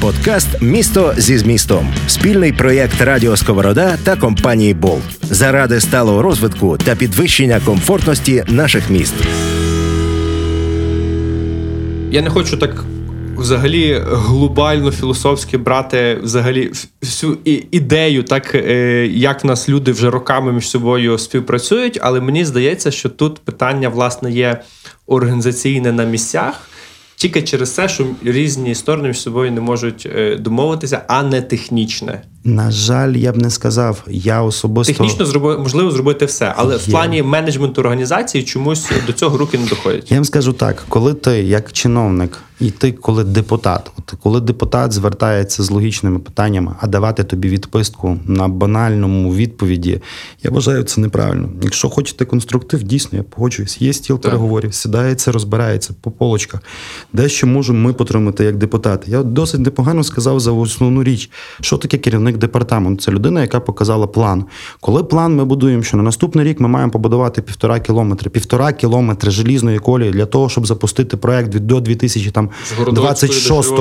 Подкаст 0.00 0.62
Місто 0.62 1.14
зі 1.16 1.38
змістом 1.38 1.88
спільний 2.06 2.52
проєкт 2.52 3.00
Радіо 3.00 3.36
Сковорода 3.36 3.96
та 4.04 4.16
компанії 4.16 4.74
Болт 4.74 5.02
заради 5.22 5.80
сталого 5.80 6.22
розвитку 6.22 6.78
та 6.78 6.96
підвищення 6.96 7.60
комфортності 7.64 8.44
наших 8.48 8.90
міст. 8.90 9.14
Я 12.10 12.22
не 12.22 12.30
хочу 12.30 12.56
так. 12.56 12.84
Взагалі 13.36 14.02
глобально 14.06 14.92
філософськи 14.92 15.58
брати 15.58 16.18
взагалі 16.22 16.72
всю 17.02 17.38
ідею, 17.70 18.22
так 18.22 18.54
е, 18.54 19.06
як 19.06 19.44
в 19.44 19.46
нас 19.46 19.68
люди 19.68 19.92
вже 19.92 20.10
роками 20.10 20.52
між 20.52 20.68
собою 20.68 21.18
співпрацюють, 21.18 21.98
але 22.02 22.20
мені 22.20 22.44
здається, 22.44 22.90
що 22.90 23.08
тут 23.08 23.38
питання 23.38 23.88
власне 23.88 24.32
є 24.32 24.60
організаційне 25.06 25.92
на 25.92 26.04
місцях. 26.04 26.70
Тільки 27.20 27.42
через 27.42 27.70
те, 27.70 27.88
що 27.88 28.06
різні 28.24 28.74
сторони 28.74 29.08
між 29.08 29.20
собою 29.20 29.52
не 29.52 29.60
можуть 29.60 30.06
е, 30.06 30.36
домовитися, 30.36 31.04
а 31.08 31.22
не 31.22 31.42
технічне. 31.42 32.22
На 32.44 32.70
жаль, 32.70 33.16
я 33.16 33.32
б 33.32 33.36
не 33.36 33.50
сказав. 33.50 34.02
Я 34.06 34.42
особисто 34.42 34.92
технічно 34.92 35.26
зроби, 35.26 35.58
можливо 35.58 35.90
зробити 35.90 36.24
все, 36.24 36.54
але 36.56 36.74
є. 36.74 36.80
в 36.80 36.86
плані 36.86 37.22
менеджменту 37.22 37.80
організації 37.80 38.44
чомусь 38.44 38.90
до 39.06 39.12
цього 39.12 39.38
руки 39.38 39.58
не 39.58 39.66
доходять. 39.66 40.10
Я 40.10 40.16
вам 40.16 40.24
скажу 40.24 40.52
так: 40.52 40.84
коли 40.88 41.14
ти 41.14 41.42
як 41.42 41.72
чиновник, 41.72 42.38
і 42.60 42.70
ти, 42.70 42.92
коли 42.92 43.24
депутат, 43.24 43.90
от 43.98 44.14
коли 44.22 44.40
депутат 44.40 44.92
звертається 44.92 45.62
з 45.62 45.70
логічними 45.70 46.18
питаннями, 46.18 46.74
а 46.80 46.86
давати 46.86 47.24
тобі 47.24 47.48
відписку 47.48 48.18
на 48.26 48.48
банальному 48.48 49.34
відповіді, 49.34 50.00
я 50.42 50.50
вважаю 50.50 50.82
це 50.82 51.00
неправильно. 51.00 51.48
Якщо 51.62 51.88
хочете 51.88 52.24
конструктив, 52.24 52.82
дійсно 52.82 53.18
я 53.18 53.24
погоджуюсь. 53.24 53.80
Є 53.80 53.92
стіл 53.92 54.16
так. 54.16 54.22
переговорів, 54.22 54.74
сідається, 54.74 55.32
розбирається 55.32 55.94
по 56.00 56.10
полочках. 56.10 56.60
Дещо 57.12 57.46
можемо 57.46 57.78
ми 57.78 57.92
потримати 57.92 58.44
як 58.44 58.56
депутати. 58.56 59.10
Я 59.10 59.22
досить 59.22 59.60
непогано 59.60 60.04
сказав 60.04 60.40
за 60.40 60.52
основну 60.52 61.04
річ, 61.04 61.30
що 61.60 61.76
таке 61.76 61.98
керівник 61.98 62.29
керівник 62.30 62.40
департаменту. 62.40 63.02
Це 63.02 63.12
людина, 63.12 63.40
яка 63.40 63.60
показала 63.60 64.06
план. 64.06 64.44
Коли 64.80 65.04
план 65.04 65.36
ми 65.36 65.44
будуємо, 65.44 65.82
що 65.82 65.96
на 65.96 66.02
наступний 66.02 66.44
рік 66.44 66.60
ми 66.60 66.68
маємо 66.68 66.92
побудувати 66.92 67.42
півтора 67.42 67.80
кілометри, 67.80 68.30
півтора 68.30 68.72
кілометри 68.72 69.30
желізної 69.30 69.78
колії 69.78 70.10
для 70.10 70.26
того, 70.26 70.48
щоб 70.48 70.66
запустити 70.66 71.16
проект 71.16 71.58
до 71.58 71.80
2026 71.80 73.74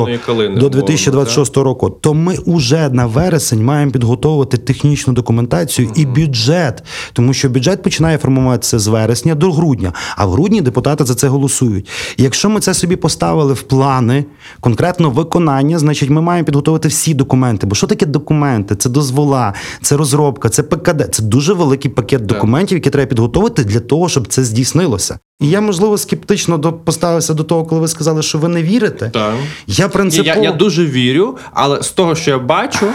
до 0.60 0.70
2026 0.70 1.58
року, 1.58 1.90
то 1.90 2.14
ми 2.14 2.36
вже 2.48 2.90
на 2.90 3.06
вересень 3.06 3.64
маємо 3.64 3.92
підготовити 3.92 4.58
технічну 4.58 5.14
документацію 5.14 5.88
mm-hmm. 5.88 6.02
і 6.02 6.06
бюджет, 6.06 6.84
тому 7.14 7.34
що 7.34 7.50
бюджет 7.50 7.84
починає 7.84 8.18
формуватися 8.18 8.80
з 8.80 8.88
вересня 8.88 9.36
до 9.36 9.52
грудня, 9.52 9.94
а 10.16 10.26
в 10.26 10.32
грудні 10.32 10.62
депутати 10.62 11.06
за 11.06 11.16
це 11.16 11.28
голосують. 11.28 11.90
І 12.18 12.24
якщо 12.24 12.50
ми 12.50 12.60
це 12.60 12.74
собі 12.74 12.96
поставили 12.96 13.54
в 13.54 13.62
плани, 13.62 14.26
конкретно 14.60 15.10
виконання, 15.10 15.80
значить 15.80 16.10
ми 16.10 16.22
маємо 16.22 16.46
підготовити 16.46 16.88
всі 16.88 17.14
документи. 17.14 17.68
Бо 17.68 17.76
що 17.76 17.88
таке 17.88 18.06
документи? 18.39 18.75
Це 18.75 18.89
дозвола, 18.89 19.54
це 19.82 19.97
розробка, 19.97 20.49
це 20.49 20.63
ПКД. 20.63 21.15
Це 21.15 21.23
дуже 21.23 21.54
великий 21.54 21.91
пакет 21.91 22.25
документів, 22.25 22.78
які 22.78 22.89
треба 22.89 23.10
підготовити 23.10 23.63
для 23.63 23.80
того, 23.80 24.10
щоб 24.10 24.28
це 24.28 24.43
здійснилося. 24.43 25.19
І 25.39 25.49
я, 25.49 25.62
можливо, 25.62 25.97
скептично 25.97 26.58
до 26.58 26.73
поставився 26.73 27.34
до 27.34 27.43
того, 27.43 27.65
коли 27.65 27.82
ви 27.82 27.88
сказали, 27.88 28.21
що 28.21 28.38
ви 28.38 28.47
не 28.47 28.63
вірите. 28.63 29.10
Так. 29.10 29.34
Я 29.67 29.89
принципово... 29.89 30.36
я, 30.36 30.43
я 30.43 30.52
дуже 30.52 30.86
вірю, 30.86 31.38
але 31.54 31.84
з 31.84 31.89
того, 31.89 32.15
що 32.15 32.32
я 32.32 32.39
бачу, 32.39 32.86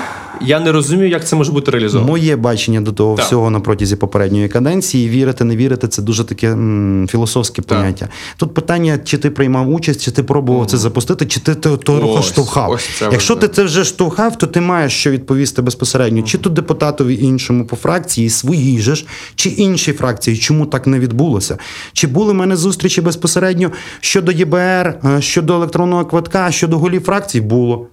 я 0.40 0.61
не 0.61 0.72
розумію, 0.72 1.09
як 1.09 1.26
це 1.26 1.37
може 1.37 1.52
бути 1.52 1.70
реалізовано. 1.70 2.11
Моє 2.11 2.37
бачення 2.37 2.80
до 2.80 2.92
того 2.92 3.16
так. 3.16 3.26
всього 3.26 3.50
на 3.50 3.61
протязі 3.61 3.96
попередньої 3.96 4.48
каденції. 4.48 5.09
Вірити, 5.09 5.44
не 5.44 5.57
вірити 5.57 5.88
це 5.88 6.02
дуже 6.02 6.24
таке 6.24 6.52
м, 6.52 7.07
філософське 7.11 7.62
так. 7.62 7.78
поняття. 7.78 8.09
Тут 8.37 8.54
питання, 8.54 8.98
чи 9.04 9.18
ти 9.18 9.30
приймав 9.30 9.70
участь, 9.70 10.02
чи 10.02 10.11
ти 10.11 10.22
пробував 10.22 10.62
mm. 10.62 10.66
це 10.66 10.76
запустити, 10.76 11.26
чи 11.26 11.40
ти 11.40 11.54
то 11.54 12.00
руху 12.00 12.22
штовхав. 12.22 12.70
Ось 12.70 13.02
Якщо 13.12 13.37
ти 13.37 13.48
це 13.48 13.64
вже 13.64 13.85
штовхав, 13.85 14.38
то 14.38 14.46
ти 14.46 14.61
маєш 14.61 14.92
що 14.92 15.11
відповісти 15.11 15.62
безпосередньо, 15.62 16.20
mm. 16.20 16.24
чи 16.24 16.38
то 16.38 16.50
депутатові 16.50 17.18
іншому 17.22 17.66
по 17.66 17.76
фракції, 17.76 18.30
своїй 18.30 18.80
же 18.80 18.94
ж, 18.94 19.07
чи 19.35 19.48
іншій 19.48 19.92
фракції, 19.92 20.37
чому 20.37 20.66
так 20.66 20.87
не 20.87 20.98
відбулося? 20.98 21.59
Чи 21.92 22.07
були 22.07 22.34
в 22.35 22.38
мене 22.38 22.57
зустрічі 22.57 23.01
безпосередньо 23.01 23.70
щодо 24.01 24.33
ЄБР, 24.33 24.59
е, 25.05 25.20
щодо 25.20 25.55
електронного 25.55 26.05
квитка, 26.05 26.51
щодо 26.51 26.79
голів 26.79 27.03
фракцій? 27.03 27.40
Було. 27.40 27.87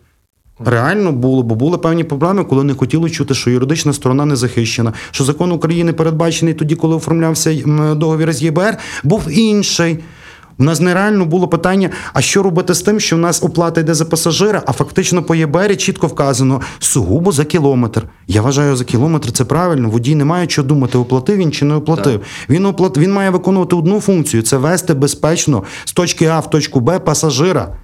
Реально 0.66 1.12
було, 1.12 1.44
бо 1.44 1.56
були 1.56 1.78
певні 1.78 2.04
проблеми, 2.04 2.44
коли 2.44 2.64
не 2.64 2.74
хотіли 2.74 3.10
чути, 3.10 3.34
що 3.34 3.50
юридична 3.50 3.94
сторона 3.94 4.26
не 4.26 4.36
захищена, 4.36 4.94
що 5.12 5.24
закон 5.24 5.52
України 5.52 5.94
передбачений 5.94 6.54
тоді, 6.54 6.76
коли 6.76 6.96
оформлявся 6.96 7.54
договір 7.96 8.34
з 8.34 8.44
ЄБР, 8.44 8.78
був 9.04 9.28
інший. 9.32 10.00
У 10.60 10.64
нас 10.64 10.80
нереально 10.80 11.26
було 11.26 11.48
питання: 11.48 11.90
а 12.14 12.22
що 12.22 12.44
робити 12.44 12.74
з 12.74 12.82
тим, 12.82 13.00
що 13.00 13.16
в 13.16 13.20
нас 13.20 13.44
оплата 13.44 13.82
йде 13.82 13.94
за 13.94 14.06
пасажира, 14.06 14.64
а 14.66 14.72
фактично 14.72 15.24
по 15.24 15.36
ЄБРі 15.36 15.76
чітко 15.76 16.08
вказано 16.08 16.62
сугубо 16.80 17.32
за 17.32 17.46
кілометр. 17.46 18.04
Я 18.28 18.42
вважаю, 18.42 18.76
за 18.76 18.84
кілометр 18.84 19.32
це 19.32 19.46
правильно. 19.46 19.90
Водій 19.90 20.16
не 20.16 20.26
має 20.26 20.50
що 20.50 20.64
думати, 20.64 20.98
оплатив 20.98 21.38
він 21.38 21.52
чи 21.52 21.66
не 21.66 21.76
оплатив. 21.76 22.20
Так. 22.20 22.50
Він 22.50 22.66
оплат... 22.66 22.98
він 22.98 23.14
має 23.14 23.30
виконувати 23.30 23.76
одну 23.76 24.02
функцію 24.02 24.44
це 24.44 24.58
вести 24.58 24.94
безпечно 24.94 25.64
з 25.86 25.94
точки 25.94 26.26
А 26.26 26.40
в 26.40 26.50
точку 26.50 26.80
Б 26.80 27.00
пасажира 27.00 27.76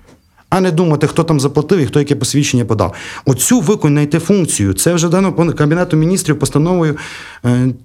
а 0.49 0.61
не 0.61 0.71
думати, 0.71 1.07
хто 1.07 1.23
там 1.23 1.39
заплатив 1.39 1.79
і 1.79 1.85
хто 1.85 1.99
яке 1.99 2.15
посвідчення 2.15 2.65
подав. 2.65 2.93
Оцю 3.25 3.59
виконайте 3.59 4.19
функцію. 4.19 4.73
Це 4.73 4.93
вже 4.93 5.09
дано 5.09 5.33
по 5.33 5.45
Кабінету 5.45 5.97
міністрів 5.97 6.39
постановою 6.39 6.97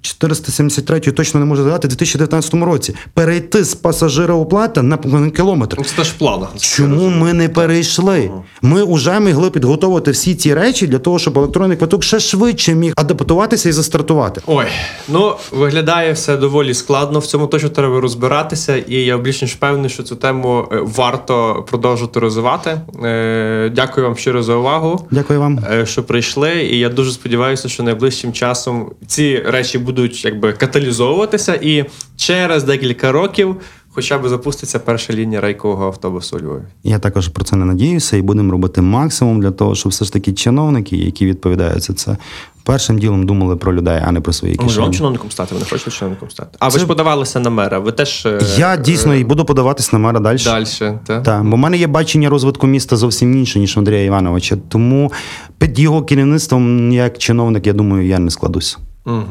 473 0.01 1.03
е, 1.07 1.13
точно 1.13 1.41
не 1.41 1.47
можу 1.47 1.63
згадати, 1.63 1.89
у 1.89 1.91
2019 1.91 2.55
році. 2.55 2.95
Перейти 3.15 3.65
з 3.65 3.75
пасажира 3.75 4.35
оплата 4.35 4.83
на 4.83 4.99
кілометр. 5.31 5.77
Ну, 5.79 5.85
це 5.85 6.05
ж 6.05 6.13
плана. 6.19 6.49
Чому 6.59 7.09
ми 7.09 7.33
не 7.33 7.49
перейшли? 7.49 8.31
Ми 8.63 8.95
вже 8.95 9.21
могли 9.21 9.51
підготувати 9.51 10.11
всі 10.11 10.35
ці 10.35 10.55
речі 10.55 10.87
для 10.87 10.99
того, 10.99 11.19
щоб 11.19 11.39
електронний 11.39 11.77
квиток 11.77 12.05
ще 12.05 12.21
швидше 12.21 12.75
міг 12.75 12.93
адаптуватися 12.97 13.69
і 13.69 13.73
застартувати. 13.73 14.41
Ой, 14.47 14.67
ну 15.09 15.35
виглядає 15.53 16.13
все 16.13 16.37
доволі 16.37 16.75
складно. 16.75 17.19
В 17.19 17.27
цьому 17.27 17.47
точно 17.47 17.69
треба 17.69 18.01
розбиратися, 18.01 18.77
і 18.77 18.95
я 18.95 19.19
більш 19.19 19.43
ніж 19.43 19.53
впевнений, 19.53 19.91
що 19.91 20.03
цю 20.03 20.17
тему 20.17 20.69
е, 20.73 20.79
варто 20.83 21.65
продовжувати 21.71 22.21
розвивати 22.21 22.52
працювати. 22.59 23.07
Е, 23.07 23.71
дякую 23.75 24.07
вам 24.07 24.17
щиро 24.17 24.43
за 24.43 24.55
увагу. 24.55 25.07
Дякую 25.11 25.41
вам, 25.41 25.65
е, 25.73 25.87
що 25.87 26.03
прийшли. 26.03 26.63
І 26.63 26.79
я 26.79 26.89
дуже 26.89 27.13
сподіваюся, 27.13 27.69
що 27.69 27.83
найближчим 27.83 28.33
часом 28.33 28.93
ці 29.07 29.39
речі 29.39 29.79
будуть 29.79 30.25
якби 30.25 30.53
каталізовуватися, 30.53 31.59
і 31.63 31.85
через 32.17 32.65
декілька 32.65 33.13
років. 33.13 33.57
Хоча 33.95 34.19
б 34.19 34.29
запуститься 34.29 34.79
перша 34.79 35.13
лінія 35.13 35.41
рейкового 35.41 35.87
автобусу 35.87 36.37
у 36.37 36.41
Львові. 36.41 36.63
Я 36.83 36.99
також 36.99 37.29
про 37.29 37.45
це 37.45 37.57
не 37.57 37.65
надіюся, 37.65 38.17
і 38.17 38.23
будемо 38.23 38.53
робити 38.53 38.83
максимум 38.83 39.41
для 39.41 39.51
того, 39.51 39.75
щоб 39.75 39.93
все 39.93 40.05
ж 40.05 40.13
таки 40.13 40.33
чиновники, 40.33 40.97
які 40.97 41.27
відповідають 41.27 41.83
за 41.83 41.93
це, 41.93 42.17
першим 42.65 42.99
ділом 42.99 43.27
думали 43.27 43.57
про 43.57 43.75
людей, 43.75 44.03
а 44.07 44.13
не 44.13 44.21
про 44.21 44.33
свої 44.33 44.55
кишені. 44.55 44.79
Може, 44.87 44.99
чиновником 44.99 45.31
стати, 45.31 45.55
ви 45.55 45.61
не 45.61 45.67
хочете 45.67 45.91
чиновником 45.91 46.31
стати. 46.31 46.57
А 46.59 46.71
це... 46.71 46.75
ви 46.75 46.81
ж 46.81 46.87
подавалися 46.87 47.41
на 47.41 47.51
мера. 47.51 47.79
Ви 47.79 47.93
теж 47.93 48.27
е, 48.27 48.41
я 48.57 48.77
дійсно 48.77 49.15
і 49.15 49.25
буду 49.25 49.45
подаватись 49.45 49.93
на 49.93 49.99
мера 49.99 50.21
далі. 50.21 50.39
Далі, 50.45 50.67
так. 51.07 51.23
Так, 51.23 51.45
бо 51.45 51.57
в 51.57 51.59
мене 51.59 51.77
є 51.77 51.87
бачення 51.87 52.29
розвитку 52.29 52.67
міста 52.67 52.97
зовсім 52.97 53.37
інше, 53.37 53.59
ніж 53.59 53.79
Андрія 53.79 54.05
Івановича. 54.05 54.57
Тому 54.69 55.13
під 55.59 55.79
його 55.79 56.03
керівництвом, 56.03 56.93
як 56.93 57.19
чиновник, 57.19 57.67
я 57.67 57.73
думаю, 57.73 58.07
я 58.07 58.19
не 58.19 58.31
складусь. 58.31 58.79
Угу. 59.07 59.23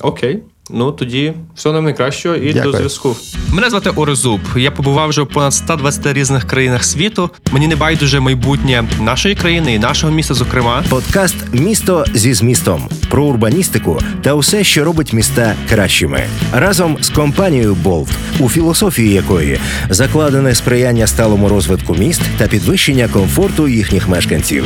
Окей. 0.00 0.42
Ну 0.70 0.92
тоді 0.92 1.32
всього 1.56 1.74
нам 1.74 1.84
найкращого 1.84 2.34
і 2.34 2.52
Дякую. 2.52 2.72
до 2.72 2.78
зв'язку. 2.78 3.16
Мене 3.52 3.70
звати 3.70 3.90
Орезуб. 3.90 4.40
Я 4.56 4.70
побував 4.70 5.08
вже 5.08 5.22
в 5.22 5.26
понад 5.26 5.54
120 5.54 6.06
різних 6.12 6.44
країнах 6.46 6.84
світу. 6.84 7.30
Мені 7.52 7.68
не 7.68 7.76
байдуже 7.76 8.20
майбутнє 8.20 8.84
нашої 9.00 9.34
країни 9.34 9.74
і 9.74 9.78
нашого 9.78 10.12
міста. 10.12 10.34
Зокрема, 10.34 10.84
подкаст 10.88 11.36
Місто 11.52 12.04
зі 12.14 12.34
змістом 12.34 12.88
про 13.08 13.24
урбаністику 13.24 13.98
та 14.22 14.34
усе, 14.34 14.64
що 14.64 14.84
робить 14.84 15.12
міста 15.12 15.54
кращими, 15.68 16.26
разом 16.52 16.96
з 17.00 17.08
компанією 17.08 17.74
Болт, 17.74 18.08
у 18.38 18.48
філософії 18.48 19.12
якої 19.12 19.60
закладене 19.90 20.54
сприяння 20.54 21.06
сталому 21.06 21.48
розвитку 21.48 21.94
міст 21.94 22.22
та 22.38 22.46
підвищення 22.46 23.08
комфорту 23.08 23.68
їхніх 23.68 24.08
мешканців. 24.08 24.64